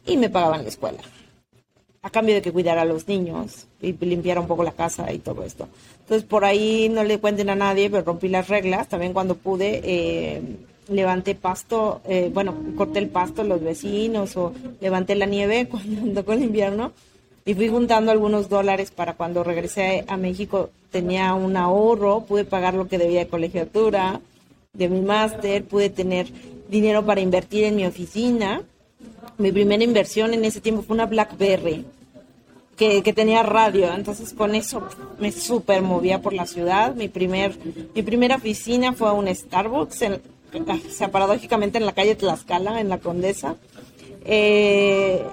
[0.06, 1.00] y me pagaban la escuela.
[2.02, 5.18] A cambio de que cuidara a los niños y limpiara un poco la casa y
[5.18, 5.68] todo esto.
[6.00, 8.88] Entonces por ahí no le cuenten a nadie, pero rompí las reglas.
[8.88, 10.42] También cuando pude eh,
[10.88, 16.32] levanté pasto, eh, bueno, corté el pasto los vecinos o levanté la nieve cuando tocó
[16.32, 16.92] el invierno
[17.44, 22.74] y fui juntando algunos dólares para cuando regresé a México tenía un ahorro, pude pagar
[22.74, 24.20] lo que debía de colegiatura,
[24.72, 26.28] de mi máster, pude tener
[26.68, 28.62] dinero para invertir en mi oficina.
[29.36, 31.84] Mi primera inversión en ese tiempo fue una BlackBerry
[32.78, 34.82] que, tenía radio, entonces con eso
[35.18, 36.94] me super movía por la ciudad.
[36.94, 37.56] Mi, primer,
[37.92, 40.20] mi primera oficina fue un Starbucks, en,
[41.10, 43.56] paradójicamente en la calle Tlaxcala, en la Condesa.
[44.24, 45.24] Eh,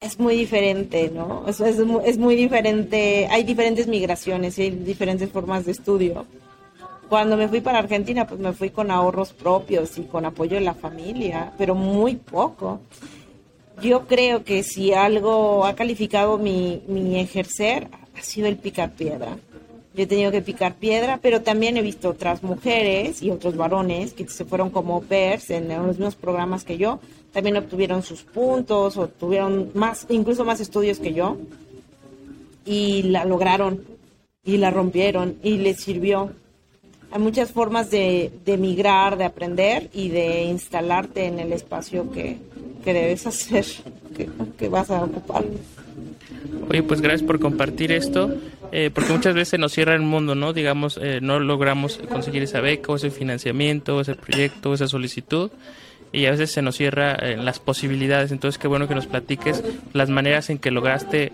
[0.00, 1.44] es muy diferente, ¿no?
[1.46, 6.24] Es, muy diferente, hay diferentes migraciones y hay diferentes formas de estudio.
[7.10, 10.60] Cuando me fui para Argentina, pues me fui con ahorros propios y con apoyo de
[10.60, 12.82] la familia, pero muy poco.
[13.82, 19.36] Yo creo que si algo ha calificado mi, mi ejercer, ha sido el picar piedra.
[19.92, 24.12] Yo he tenido que picar piedra, pero también he visto otras mujeres y otros varones
[24.12, 27.00] que se fueron como pers en los mismos programas que yo,
[27.32, 31.38] también obtuvieron sus puntos o tuvieron más, incluso más estudios que yo
[32.64, 33.84] y la lograron
[34.44, 36.30] y la rompieron y les sirvió
[37.12, 42.38] hay muchas formas de, de migrar, de aprender y de instalarte en el espacio que,
[42.84, 43.64] debes hacer,
[44.58, 45.44] que, vas a ocupar.
[46.68, 48.32] Oye, pues gracias por compartir esto,
[48.70, 50.52] eh, porque muchas veces nos cierra el mundo, ¿no?
[50.52, 54.86] Digamos, eh, no logramos conseguir esa beca o ese financiamiento, o ese proyecto, o esa
[54.86, 55.50] solicitud,
[56.12, 58.30] y a veces se nos cierra eh, las posibilidades.
[58.30, 61.32] Entonces, qué bueno que nos platiques las maneras en que lograste,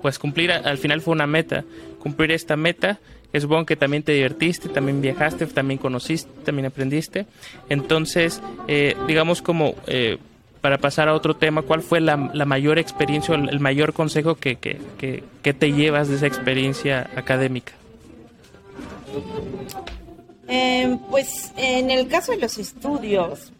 [0.00, 1.64] pues cumplir, al final fue una meta,
[1.98, 3.00] cumplir esta meta
[3.36, 7.26] es bueno que también te divertiste, también viajaste, también conociste, también aprendiste.
[7.68, 10.18] Entonces, eh, digamos como eh,
[10.60, 14.56] para pasar a otro tema, ¿cuál fue la, mayor experiencia o el mayor consejo que,
[14.56, 17.72] te llevas de esa experiencia académica?
[20.48, 23.52] Em, pues en el caso de los estudios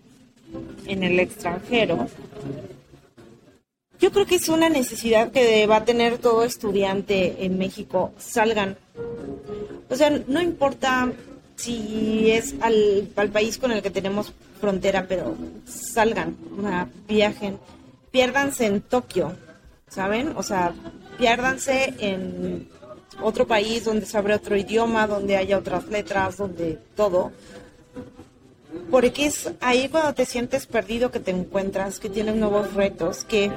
[0.87, 2.09] en el extranjero,
[4.01, 8.13] yo creo que es una necesidad que va a tener todo estudiante en México.
[8.19, 8.77] Salgan.
[9.89, 11.13] O sea, no importa
[11.57, 15.35] si es al, país con el que tenemos frontera, pero
[15.67, 16.37] salgan,
[17.09, 17.59] viajen,
[18.11, 19.35] piérdanse en Tokio,
[19.89, 20.35] ¿saben?
[20.37, 20.75] O sea,
[21.19, 22.69] piérdanse en
[23.23, 27.33] otro país donde se abre otro idioma, donde haya otras letras, donde todo.
[28.91, 33.51] Porque es ahí cuando te sientes perdido que te encuentras, que tienes nuevos retos, que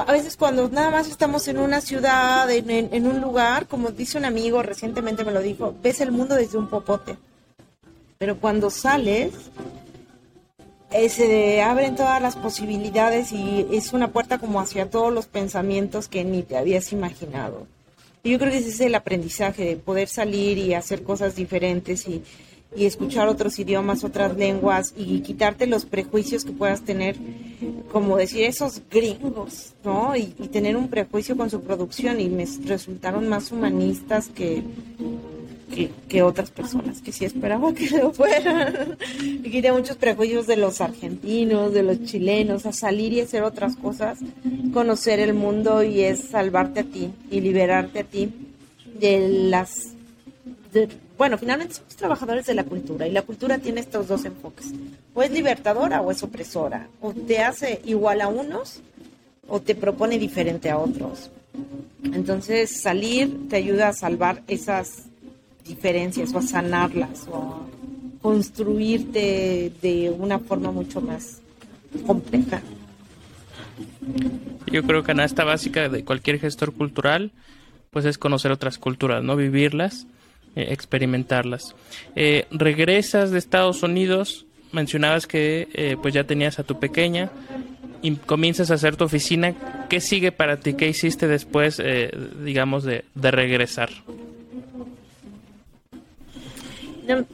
[0.00, 4.24] a veces cuando nada más estamos en una ciudad, en, un lugar, como dice un
[4.24, 7.16] amigo, recientemente me lo dijo, ves el mundo desde un popote.
[8.18, 9.32] Pero cuando sales,
[10.90, 16.08] eh, se abren todas las posibilidades y es una puerta como hacia todos los pensamientos
[16.08, 17.66] que ni te habías imaginado.
[18.22, 22.08] Y yo creo que ese es el aprendizaje, de poder salir y hacer cosas diferentes
[22.08, 22.22] y,
[22.76, 27.16] y escuchar otros idiomas, otras lenguas y quitarte los prejuicios que puedas tener,
[27.90, 30.14] como decir esos gringos, ¿no?
[30.14, 34.62] Y, tener un prejuicio con su producción y me resultaron más humanistas que,
[36.08, 38.96] que, otras personas que sí esperaba que lo fueran.
[39.22, 43.76] y quité muchos prejuicios de los argentinos, de los chilenos, a salir y hacer otras
[43.76, 44.18] cosas,
[44.72, 48.32] conocer el mundo y es salvarte a ti y liberarte a ti
[48.98, 49.95] de las
[51.16, 54.72] bueno, finalmente somos trabajadores de la cultura y la cultura tiene estos dos enfoques.
[55.14, 56.88] O es libertadora o es opresora.
[57.00, 58.80] O te hace igual a unos
[59.48, 61.30] o te propone diferente a otros.
[62.04, 65.04] Entonces salir te ayuda a salvar esas
[65.64, 71.40] diferencias o a sanarlas o a construirte de una forma mucho más
[72.06, 72.60] compleja.
[74.70, 77.32] Yo creo que esta básica de cualquier gestor cultural
[77.90, 80.06] pues es conocer otras culturas, no vivirlas
[80.56, 81.76] eh, experimentarlas.
[82.14, 87.30] Eh, regresas de Estados Unidos, mencionabas que eh, pues ya tenías a tu pequeña
[88.00, 89.54] y comienzas a hacer tu oficina.
[89.90, 90.72] ¿Qué sigue para ti?
[90.72, 91.82] ¿Qué hiciste después,
[92.42, 93.90] digamos, de, de regresar?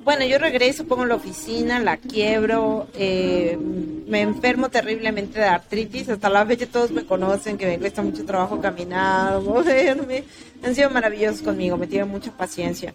[0.05, 6.45] Bueno, yo regreso, pongo la oficina, la quiebro, me enfermo terriblemente de artritis, hasta la
[6.45, 10.25] fecha todos me conocen, que me cuesta mucho trabajo caminar, moverme,
[10.63, 12.93] han sido maravillosos conmigo, me tienen mucha paciencia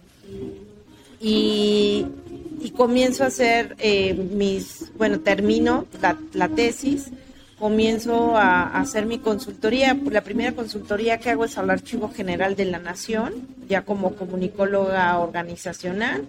[1.20, 2.06] y,
[2.76, 5.86] comienzo a hacer eh, mis, bueno, termino
[6.32, 7.10] la, tesis,
[7.58, 9.98] comienzo a, hacer mi consultoría.
[10.10, 15.18] La primera consultoría que hago es al Archivo General de la Nación, ya como comunicóloga
[15.18, 16.24] organizacional.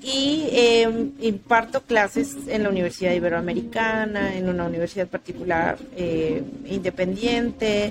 [0.00, 7.90] Y em, imparto clases en la Universidad Iberoamericana, en una universidad particular eh, independiente.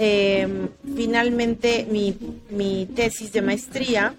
[0.00, 2.16] Em, finalmente, mi,
[2.50, 4.14] mi tesis de maestría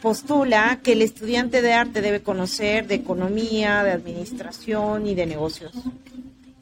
[0.00, 5.72] postula que el estudiante de arte debe conocer de economía, de administración y de negocios.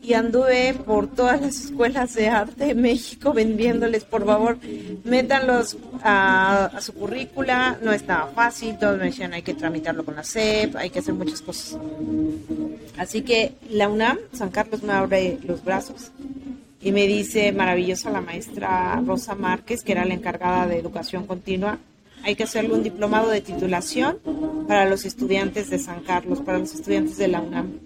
[0.02, 4.58] Y anduve por todas las escuelas de arte de México vendiéndoles, por favor,
[5.04, 7.78] métanlos a, su currícula.
[7.80, 11.14] No estaba fácil, todos me decían hay que tramitarlo con la SEP, hay que hacer
[11.14, 11.78] muchas cosas.
[12.96, 16.10] Así que la UNAM, San Carlos me abre los brazos
[16.82, 21.78] y me dice maravillosa la maestra Rosa Márquez, que era la encargada de educación continua,
[22.22, 24.18] hay que hacerle un diplomado de titulación
[24.66, 27.80] para los estudiantes de San Carlos, para los estudiantes de la UNAM.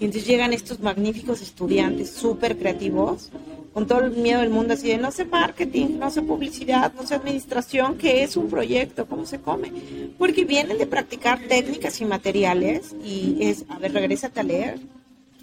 [0.00, 3.30] Y entonces llegan estos magníficos estudiantes súper creativos,
[3.74, 7.06] con todo el miedo del mundo, así de no sé marketing, no sé publicidad, no
[7.06, 9.72] sé administración, qué es un proyecto, cómo se come.
[10.16, 14.78] Porque vienen de practicar técnicas y materiales y es, a ver, regrésate a leer.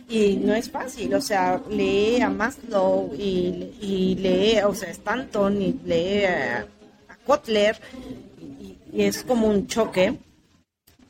[0.08, 5.62] Y no es fácil, o sea, lee a Maslow y, y lee, o sea, Stanton
[5.62, 6.68] y lee a
[7.26, 7.80] Kotler
[8.96, 10.18] y es como un choque.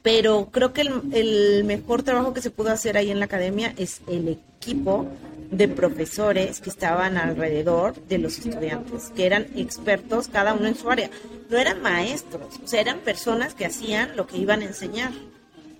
[0.01, 4.01] Pero creo que el, mejor trabajo que se pudo hacer ahí en la academia es
[4.08, 5.08] el equipo
[5.49, 10.89] de profesores que estaban alrededor de los estudiantes, que eran expertos cada uno en su
[10.89, 11.10] área.
[11.49, 15.12] No eran maestros, o sea, eran personas que hacían lo que iban a enseñar.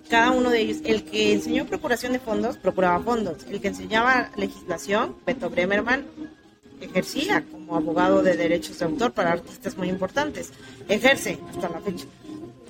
[0.10, 3.44] Cada uno de ellos, el que enseñó procuración de fondos, procuraba fondos.
[3.50, 6.06] El que enseñaba legislación, Beto Bremerman,
[6.80, 10.52] ejercía como abogado de derechos de autor para artistas muy importantes.
[10.88, 12.06] Ejerce hasta la fecha.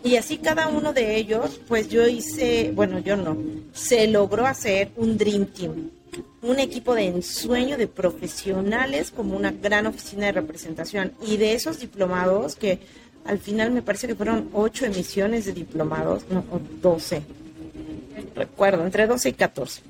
[0.03, 3.35] Y así cada uno de ellos, pues yo hice, bueno, yo no,
[3.73, 5.89] se logró hacer un Dream Team,
[6.43, 11.13] un equipo de ensueño de profesionales como una gran oficina de representación.
[11.25, 12.79] Y de esos diplomados, que
[13.25, 17.23] al final me parece que fueron ocho emisiones de diplomados, no, o doce,
[18.35, 19.81] recuerdo, entre doce y catorce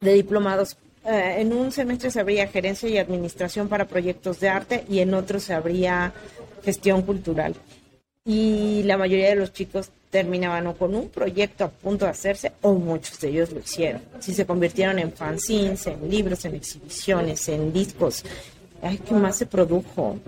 [0.00, 4.84] de diplomados eh, en un semestre se habría gerencia y administración para proyectos de arte
[4.88, 6.12] y en otro se habría
[6.64, 7.54] gestión cultural.
[8.24, 12.52] Y la mayoría de los chicos terminaban o con un proyecto a punto de hacerse
[12.62, 14.00] o muchos de ellos lo hicieron.
[14.20, 18.24] Si se convirtieron en fanzines, en libros, en exhibiciones, en discos.
[18.84, 20.18] Ay, ¿qué más se produjo?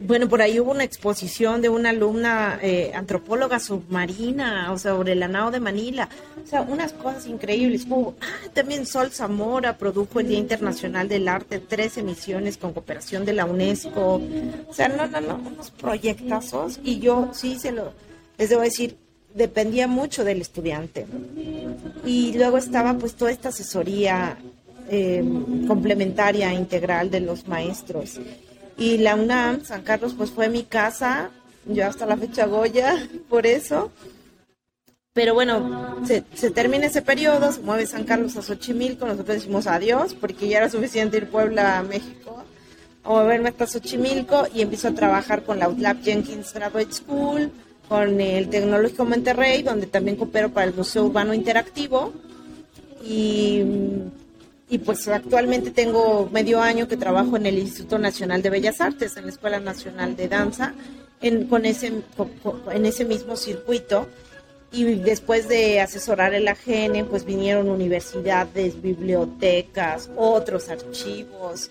[0.00, 5.12] Bueno, por ahí hubo una exposición de una alumna eh, antropóloga submarina, o sea, sobre
[5.12, 6.08] el anao de Manila.
[6.42, 7.84] O sea, unas cosas increíbles.
[7.88, 13.24] Hubo, ah, también Sol Zamora produjo el Día Internacional del Arte, tres emisiones con cooperación
[13.24, 14.20] de la UNESCO.
[14.66, 16.80] O sea, no, no, no, unos proyectazos.
[16.82, 17.92] Y yo sí se lo,
[18.38, 18.96] les debo decir,
[19.34, 21.06] dependía mucho del estudiante.
[22.04, 24.38] Y luego estaba pues toda esta asesoría
[24.92, 25.22] eh,
[25.68, 28.18] complementaria, integral de los maestros.
[28.76, 31.30] Y la UNAM, San Carlos, pues fue mi casa,
[31.64, 33.92] yo hasta la fecha Goya, por eso.
[35.12, 40.14] Pero bueno, se, termina ese periodo, se mueve San Carlos a Xochimilco, nosotros decimos adiós,
[40.14, 42.42] porque ya era suficiente ir Puebla a México,
[43.04, 47.52] a moverme hasta Xochimilco y empiezo a trabajar con la UTLAP Jenkins Graduate School,
[47.88, 52.12] con el Tecnológico Monterrey, donde también coopero para el Museo Urbano Interactivo.
[53.04, 53.64] Y,
[54.70, 59.16] y pues actualmente tengo medio año que trabajo en el Instituto Nacional de Bellas Artes,
[59.16, 60.74] en la Escuela Nacional de Danza,
[61.20, 61.92] en, con ese,
[62.72, 64.06] en ese mismo circuito
[64.72, 71.70] y después de asesorar el AGN, pues vinieron universidades, bibliotecas, otros archivos,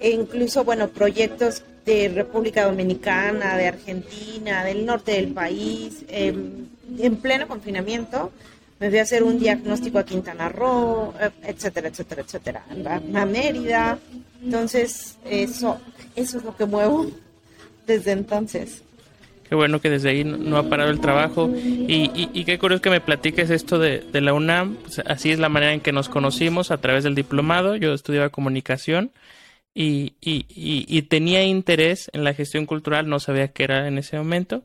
[0.00, 6.66] e incluso, bueno, proyectos de República Dominicana, de Argentina, del norte del país, em,
[6.98, 8.32] en pleno confinamiento.
[8.80, 12.64] Me fui a hacer un diagnóstico a Quintana Roo, eh, etcétera, etcétera, etcétera,
[13.14, 13.98] a Mérida.
[14.42, 15.78] Entonces, eso,
[16.16, 17.06] eso es lo que muevo
[17.86, 18.82] desde entonces.
[19.46, 21.50] Qué bueno que desde ahí no ha parado el trabajo.
[21.54, 24.76] Y, qué curioso que me platiques esto de, la UNAM.
[24.76, 27.76] Pues, así es la manera en que nos conocimos a través del diplomado.
[27.76, 29.10] Yo estudiaba comunicación
[29.74, 33.08] y, y tenía interés en la gestión cultural.
[33.08, 34.62] No sabía qué era en ese momento.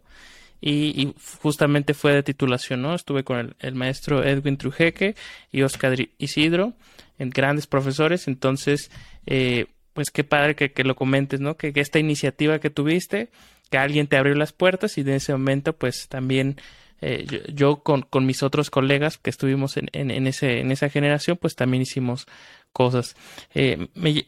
[0.62, 2.96] Y, justamente fue de titulación, ¿no?
[2.96, 5.16] Estuve con el, maestro Edwin Trujeque
[5.52, 6.74] y Oscar Isidro,
[7.20, 8.28] en grandes profesores.
[8.28, 8.90] Entonces,
[9.28, 11.56] eh, pues qué padre que, que, lo comentes, ¿no?
[11.56, 13.30] Que, esta iniciativa que tuviste
[13.70, 16.58] que alguien te abrió las puertas y en ese momento pues también
[17.02, 21.38] eh, yo, con, con, mis otros colegas que estuvimos en, en, ese, en esa generación
[21.38, 22.28] pues también hicimos
[22.72, 23.16] cosas.
[23.54, 24.24] Eh, me,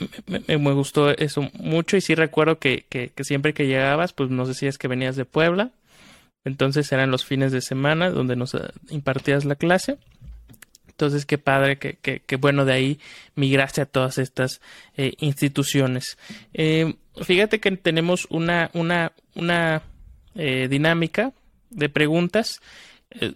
[0.48, 4.48] me, gustó eso mucho y sí recuerdo que, que, que, siempre que llegabas pues nos
[4.48, 5.72] decías que venías de Puebla,
[6.48, 9.98] entonces eran los fines de semana donde nos eh, impartías la clase.
[10.88, 13.00] Entonces, qué padre, que, bueno, de ahí
[13.36, 14.62] migraste a todas estas
[14.96, 16.18] instituciones.
[16.56, 19.84] Eh, fíjate que tenemos una, una, una
[20.40, 21.34] eh, dinámica
[21.72, 22.62] de preguntas.
[23.10, 23.34] Eh,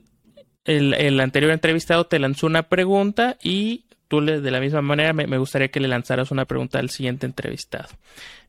[0.66, 5.14] el, el, anterior entrevistado te lanzó una pregunta y tú le, de la misma manera
[5.14, 7.88] me, gustaría que le lanzaras una pregunta al siguiente entrevistado.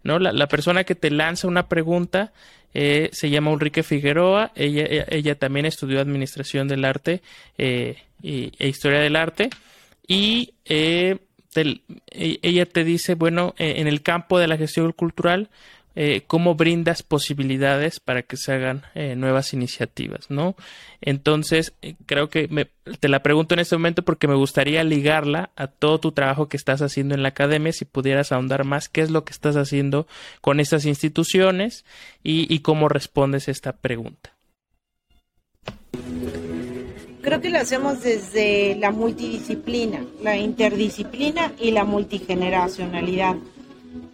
[0.03, 0.19] ¿no?
[0.19, 2.33] La, la persona que te lanza una pregunta
[2.75, 4.51] eh, se llama Ulrike Figueroa.
[4.57, 7.23] Ella, ella, también estudió Administración del Arte
[7.57, 7.97] e
[8.59, 9.51] Historia del Arte.
[10.09, 11.21] Y e,
[12.11, 15.49] ella te dice, bueno, eh, en el campo de la gestión cultural,
[15.95, 20.57] eh, cómo brindas posibilidades para que se hagan eh, nuevas iniciativas, ¿no?
[21.01, 21.75] Entonces,
[22.07, 22.49] creo que
[23.01, 26.57] te la pregunto en este momento porque me gustaría ligarla a todo tu trabajo que
[26.57, 30.07] estás haciendo en la academia, si pudieras ahondar más qué es lo que estás haciendo
[30.41, 31.85] con estas instituciones
[32.23, 34.35] y, y cómo respondes esta pregunta.
[37.23, 43.37] Creo que lo hacemos desde la multidisciplina, la interdisciplina y la multigeneracionalidad.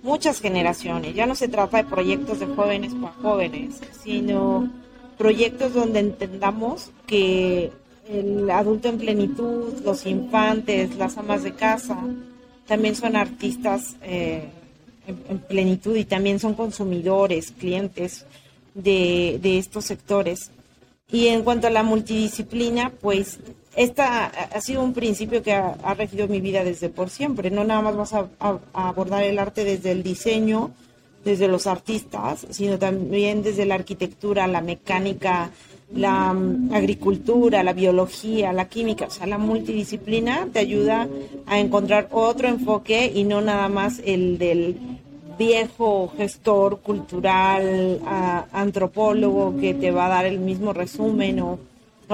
[0.02, 4.70] Muchas generaciones, ya no se trata de proyectos de jóvenes para jóvenes, sino
[5.16, 7.72] proyectos donde entendamos que
[8.08, 11.98] el adulto en plenitud, los infantes, las amas de casa,
[12.66, 14.48] también son artistas eh,
[15.06, 18.24] en, plenitud y también son consumidores, clientes
[18.74, 20.50] de, de estos sectores.
[21.10, 23.38] Y en cuanto a la multidisciplina, pues
[23.78, 27.48] esta ha sido un principio que ha, regido mi vida desde por siempre.
[27.48, 28.28] No nada más vas a,
[28.72, 30.72] abordar el arte desde el diseño,
[31.24, 35.50] desde los artistas, sino también desde la arquitectura, la mecánica,
[35.94, 39.06] la mm, agricultura, la biología, la química.
[39.06, 41.06] O sea, la multidisciplina te ayuda
[41.46, 44.76] a encontrar otro enfoque y no nada más el del
[45.38, 48.00] viejo gestor cultural,
[48.50, 51.60] antropólogo que te va a dar el mismo resumen o,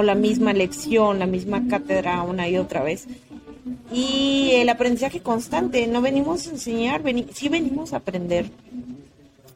[0.03, 3.07] la misma lección, la misma cátedra una y otra vez.
[3.93, 8.47] Y el aprendizaje constante, no venimos a enseñar, sí venimos a aprender.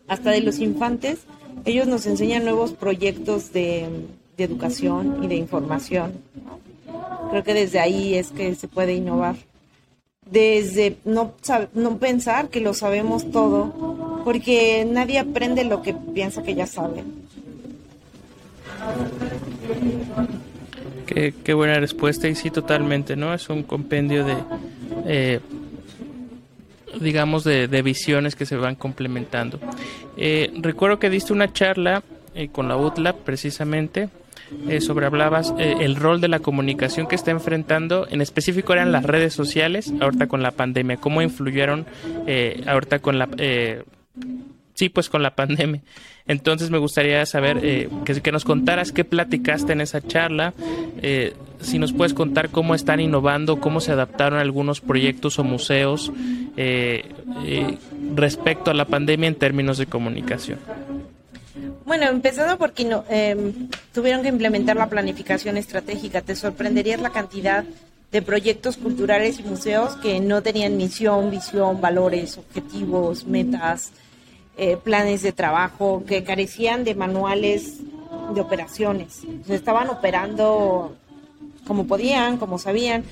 [0.06, 1.20] Hasta de los infantes,
[1.64, 3.86] ellos nos enseñan nuevos proyectos de,
[4.36, 6.12] de educación y de información.
[7.30, 9.36] Creo que desde ahí es que se puede innovar
[10.30, 11.32] desde no,
[11.74, 17.02] no pensar que lo sabemos todo, porque nadie aprende lo que piensa que ya sabe.
[21.06, 23.32] Qué, buena respuesta y sí, totalmente, ¿no?
[23.32, 24.36] Es un compendio de,
[25.06, 25.40] eh,
[27.00, 29.58] digamos, de, visiones que se van complementando.
[30.16, 32.02] Eh, recuerdo que diste una charla
[32.34, 34.10] eh, con la UTLA precisamente
[34.66, 38.92] eh, sobre hablabas eh, el rol de la comunicación que está enfrentando, en específico eran
[38.92, 41.84] las redes sociales, ahorita con la pandemia, cómo influyeron
[42.26, 43.28] eh, ahorita con la...
[44.74, 45.82] sí, pues con la pandemia.
[46.28, 50.52] Entonces me gustaría saber que, que, nos contaras qué platicaste en esa charla,
[51.60, 56.12] si nos puedes contar cómo están innovando, cómo se adaptaron algunos proyectos o museos
[58.14, 60.58] respecto a la pandemia en términos de comunicación.
[61.88, 66.20] Bueno, empezando porque em, tuvieron que implementar la planificación estratégica.
[66.20, 67.64] Te sorprenderías la cantidad
[68.12, 73.92] de proyectos culturales y museos que no tenían misión, visión, valores, objetivos, metas,
[74.58, 77.78] eh, planes de trabajo, que carecían de manuales
[78.34, 79.22] de operaciones.
[79.48, 80.96] estaban operando
[81.66, 83.04] como podían, como sabían.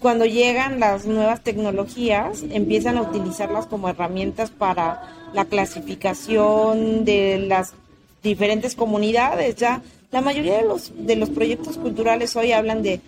[0.00, 5.02] cuando llegan las nuevas tecnologías, empiezan a utilizarlas como herramientas para
[5.34, 7.74] la clasificación de las
[8.22, 9.56] diferentes comunidades.
[9.56, 9.82] Ya
[10.12, 13.00] la mayoría de los, de los proyectos culturales hoy hablan de,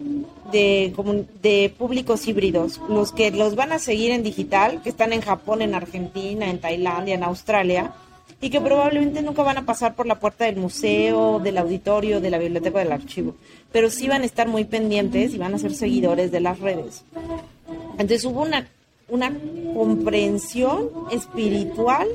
[0.51, 0.93] de,
[1.43, 5.61] de públicos híbridos, los que los van a seguir en digital, que están en Japón,
[5.61, 7.93] en Argentina, en Tailandia, en Australia,
[8.41, 12.31] y que probablemente nunca van a pasar por la puerta del museo, del auditorio, de
[12.31, 13.35] la biblioteca del archivo,
[13.71, 17.05] pero sí van a estar muy pendientes y van a ser seguidores de las redes.
[17.93, 18.67] Entonces hubo una,
[19.09, 19.31] una
[19.75, 22.09] comprensión espiritual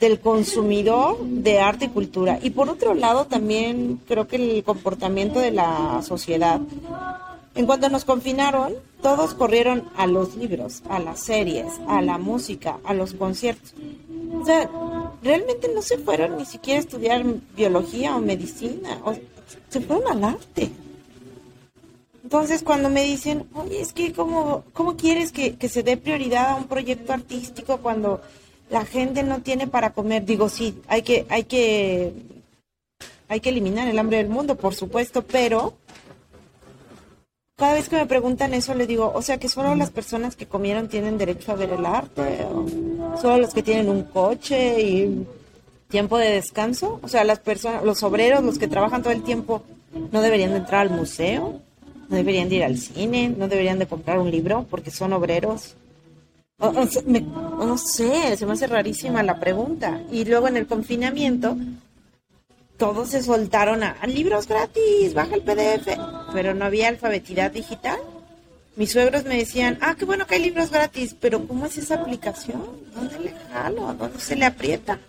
[0.00, 2.38] del consumidor de arte y cultura.
[2.42, 6.60] Y por otro lado, también creo que el comportamiento de la sociedad.
[7.54, 12.78] En cuanto nos confinaron, todos corrieron a los libros, a las series, a la música,
[12.84, 13.74] a los conciertos.
[14.40, 14.70] O sea,
[15.22, 17.24] realmente no se fueron ni siquiera a estudiar
[17.54, 19.14] biología o medicina, o
[19.68, 20.70] se fueron al arte.
[22.22, 26.50] Entonces, cuando me dicen, oye, es que, ¿cómo, cómo quieres que, que se dé prioridad
[26.50, 28.20] a un proyecto artístico cuando
[28.70, 30.24] la gente no tiene para comer.
[30.24, 32.12] Digo, sí, hay que, hay que,
[33.28, 35.74] hay que eliminar el hambre del mundo, por supuesto, pero
[37.56, 40.46] cada vez que me preguntan eso le digo, o sea que solo las personas que
[40.46, 45.26] comieron tienen derecho a ver el arte, o solo los que tienen un coche y
[45.88, 49.62] tiempo de descanso, o sea, las personas, los obreros, los que trabajan todo el tiempo,
[50.10, 51.60] no deberían de entrar al museo,
[52.08, 55.74] no deberían de ir al cine, no deberían de comprar un libro porque son obreros.
[56.60, 60.02] O, no sé, se me hace rarísima la pregunta.
[60.12, 61.56] Y luego en el confinamiento,
[62.76, 65.88] todos se soltaron a, libros gratis, baja el PDF,
[66.32, 67.98] pero no había alfabetidad digital.
[68.76, 71.96] Mis suegros me decían, ah, qué bueno que hay libros gratis, pero ¿cómo es esa
[71.96, 72.62] aplicación?
[72.94, 73.94] ¿Dónde le jalo?
[73.94, 75.00] ¿Dónde se le aprieta?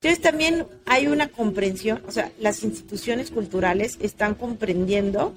[0.00, 5.34] Entonces también hay una comprensión, o sea, las instituciones culturales están comprendiendo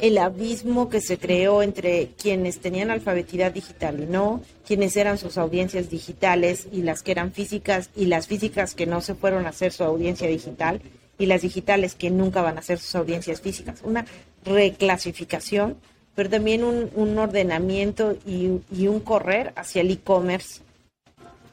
[0.00, 5.38] el abismo que se creó entre quienes tenían alfabetidad digital y no, quienes eran sus
[5.38, 9.50] audiencias digitales y las que eran físicas y las físicas que no se fueron a
[9.50, 10.80] hacer su audiencia digital
[11.18, 13.80] y las digitales que nunca van a hacer sus audiencias físicas.
[13.84, 14.06] Una
[14.44, 15.76] reclasificación,
[16.14, 20.62] pero también un, ordenamiento y, y un correr hacia el e-commerce,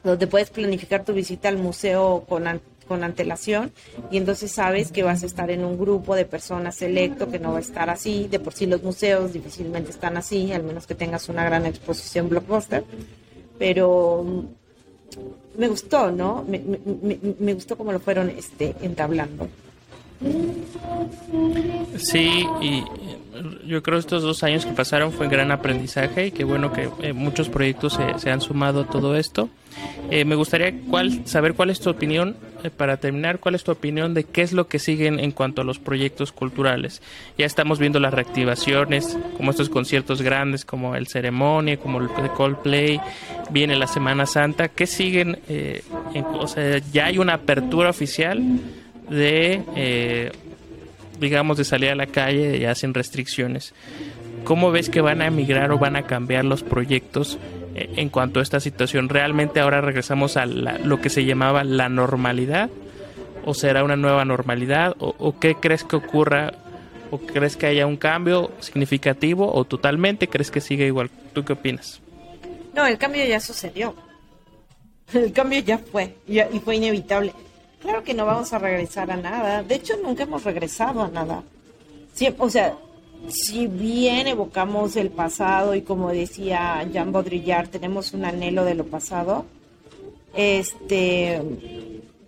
[0.02, 2.46] donde puedes planificar tu visita al museo con
[2.90, 3.70] con antelación
[4.10, 7.52] y entonces sabes que vas a estar en un grupo de personas selecto que no
[7.52, 8.26] va a estar así.
[8.28, 12.28] De por sí los museos difícilmente están así, al menos que tengas una gran exposición
[12.28, 12.82] blockbuster.
[13.60, 16.44] Pero mm, me gustó, ¿no?
[16.48, 16.58] Me,
[17.38, 19.48] me, gustó cómo lo fueron este, entablando.
[21.96, 22.84] Sí, y
[23.66, 26.90] yo creo estos dos años que pasaron fue un gran aprendizaje y qué bueno que
[27.02, 29.48] eh, muchos proyectos se, han sumado a todo esto.
[30.10, 33.70] Eh, me gustaría cuál, saber cuál es tu opinión, eh, para terminar, cuál es tu
[33.70, 37.00] opinión de qué es lo que siguen en cuanto a los proyectos culturales.
[37.38, 43.00] Ya estamos viendo las reactivaciones, como estos conciertos grandes, como el Ceremonia, como el Coldplay,
[43.50, 44.68] viene la Semana Santa.
[44.68, 45.38] ¿Qué siguen?
[46.34, 48.42] o sea, ya hay una apertura oficial
[49.10, 50.32] de
[51.20, 53.74] digamos, de salir a la calle ya sin restricciones.
[54.44, 57.38] ¿Cómo ves que van a emigrar o van a cambiar los proyectos
[57.74, 59.08] eh, en cuanto a esta situación?
[59.08, 62.70] ¿Realmente ahora regresamos a lo que se llamaba la normalidad?
[63.44, 64.96] ¿O será una nueva normalidad?
[64.98, 66.52] ¿O, qué crees que ocurra?
[67.10, 71.10] ¿O crees que haya un cambio significativo o totalmente crees que sigue igual?
[71.32, 72.00] ¿Tú qué opinas?
[72.74, 73.94] No, el cambio ya sucedió.
[75.12, 77.32] El cambio ya fue y fue inevitable.
[77.80, 79.62] Claro que no vamos a regresar a nada.
[79.62, 81.42] De hecho, nunca hemos regresado a nada.
[82.38, 82.76] o sea,
[83.28, 88.86] si bien evocamos el pasado y como decía Jean Baudrillard, tenemos un anhelo de lo
[88.86, 89.44] pasado,
[90.34, 91.40] este,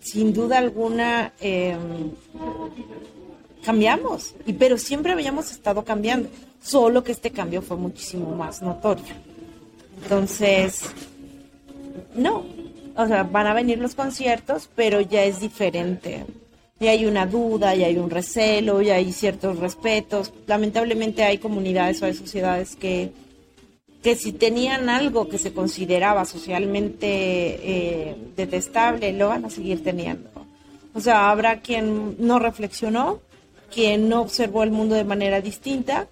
[0.01, 2.11] sin duda alguna em,
[3.65, 6.29] cambiamos, y, pero siempre habíamos estado cambiando,
[6.63, 9.15] solo que este cambio fue muchísimo más notorio.
[10.03, 10.83] Entonces,
[12.15, 12.45] no,
[13.03, 16.25] o sea, van a venir los conciertos, pero ya es diferente.
[16.81, 20.33] Ya hay una duda, ya hay un recelo, ya hay ciertos respetos.
[20.47, 23.13] Lamentablemente hay comunidades o hay sociedades que,
[24.03, 30.31] que si tenían algo que se consideraba socialmente eh, detestable, lo van a seguir teniendo.
[30.95, 33.21] O sea, habrá quien no reflexionó,
[33.73, 36.09] quien no observó el mundo de manera distinta,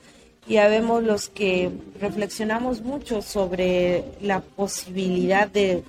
[0.47, 1.71] y habemos los que
[2.01, 5.83] reflexionamos mucho sobre la posibilidad de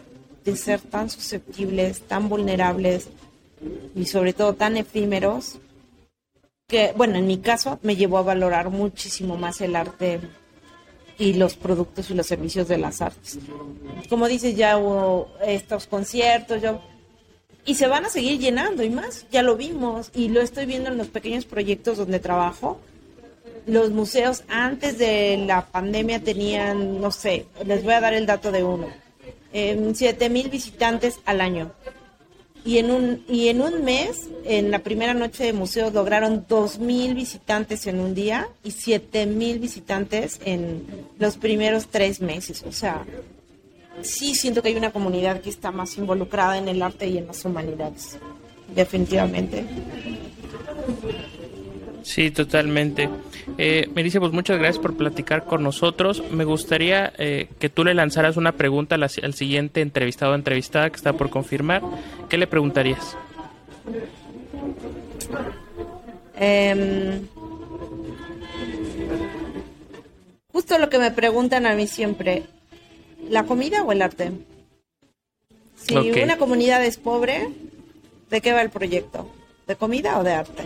[0.43, 3.07] de ser tan susceptibles, tan vulnerables
[3.95, 5.57] y sobre todo tan efímeros,
[6.67, 10.21] que, bueno, en mi caso me llevó a valorar muchísimo más el arte
[11.17, 13.39] y los productos y los servicios de las artes.
[14.09, 16.81] Como dices, ya hubo estos conciertos, yo
[17.65, 20.89] y se van a seguir llenando y más, ya lo vimos y lo estoy viendo
[20.89, 22.79] en los pequeños proyectos donde trabajo.
[23.67, 28.51] Los museos antes de la pandemia tenían, no sé, les voy a dar el dato
[28.51, 28.87] de uno,
[29.53, 31.71] eh, 7 mil visitantes al año.
[32.63, 37.15] Y en, un, y en un mes, en la primera noche de museos, lograron 2.000
[37.15, 40.85] visitantes en un día y 7.000 visitantes en
[41.17, 42.63] los primeros tres meses.
[42.67, 43.03] O sea,
[44.03, 47.25] sí siento que hay una comunidad que está más involucrada en el arte y en
[47.25, 48.19] las humanidades,
[48.75, 49.65] definitivamente.
[52.03, 53.09] Sí, totalmente.
[53.57, 56.23] Eh, dice pues muchas gracias por platicar con nosotros.
[56.31, 60.89] Me gustaría eh, que tú le lanzaras una pregunta al, al siguiente entrevistado o entrevistada
[60.89, 61.81] que está por confirmar.
[62.29, 63.15] ¿Qué le preguntarías?
[66.39, 67.21] Eh,
[70.51, 72.43] justo lo que me preguntan a mí siempre,
[73.29, 74.31] ¿La comida o el arte?
[75.75, 77.49] Si una comunidad es pobre,
[78.29, 79.29] ¿de qué va el proyecto?
[79.67, 80.63] ¿De comida o de arte?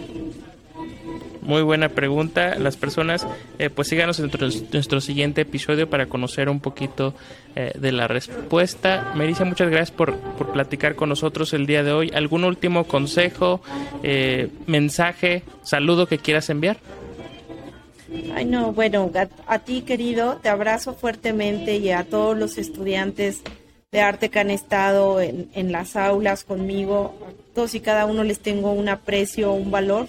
[1.45, 2.57] Muy buena pregunta.
[2.57, 3.25] Las personas,
[3.59, 4.31] eh, pues síganos en
[4.73, 7.13] nuestro, siguiente episodio para conocer un poquito
[7.55, 9.13] eh, de la respuesta.
[9.15, 12.11] Melissa, muchas gracias por, por, platicar con nosotros el día de hoy.
[12.15, 13.61] ¿Algún último consejo,
[14.01, 16.77] eh, mensaje, saludo que quieras enviar?
[18.33, 19.11] Ay, no, bueno,
[19.47, 23.41] a, ti querido, te abrazo fuertemente y a todos los estudiantes
[23.91, 27.13] de arte que han estado en, en las aulas conmigo.
[27.53, 30.07] Todos y cada uno les tengo un aprecio, un valor.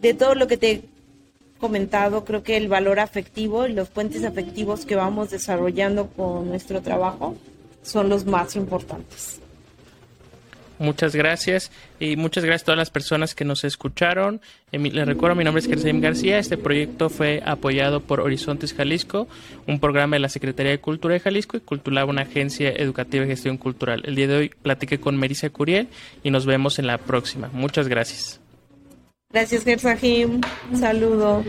[0.00, 0.82] De todo lo que te he
[1.58, 6.82] comentado, creo que el valor afectivo y los puentes afectivos que vamos desarrollando con nuestro
[6.82, 7.36] trabajo
[7.82, 9.40] son los más importantes.
[10.78, 14.42] Muchas gracias y muchas gracias a todas las personas que nos escucharon.
[14.72, 16.38] Les recuerdo, mi nombre es Kerseim García.
[16.38, 19.26] Este proyecto fue apoyado por Horizontes Jalisco,
[19.66, 23.30] un programa de la Secretaría de Cultura de Jalisco y Culturaba, una agencia educativa de
[23.30, 24.02] gestión cultural.
[24.04, 25.88] El día de hoy platiqué con Merisa Curiel
[26.22, 27.48] y nos vemos en la próxima.
[27.54, 28.40] Muchas gracias.
[29.30, 30.40] Gracias, Gersahim.
[30.74, 31.44] Saludo.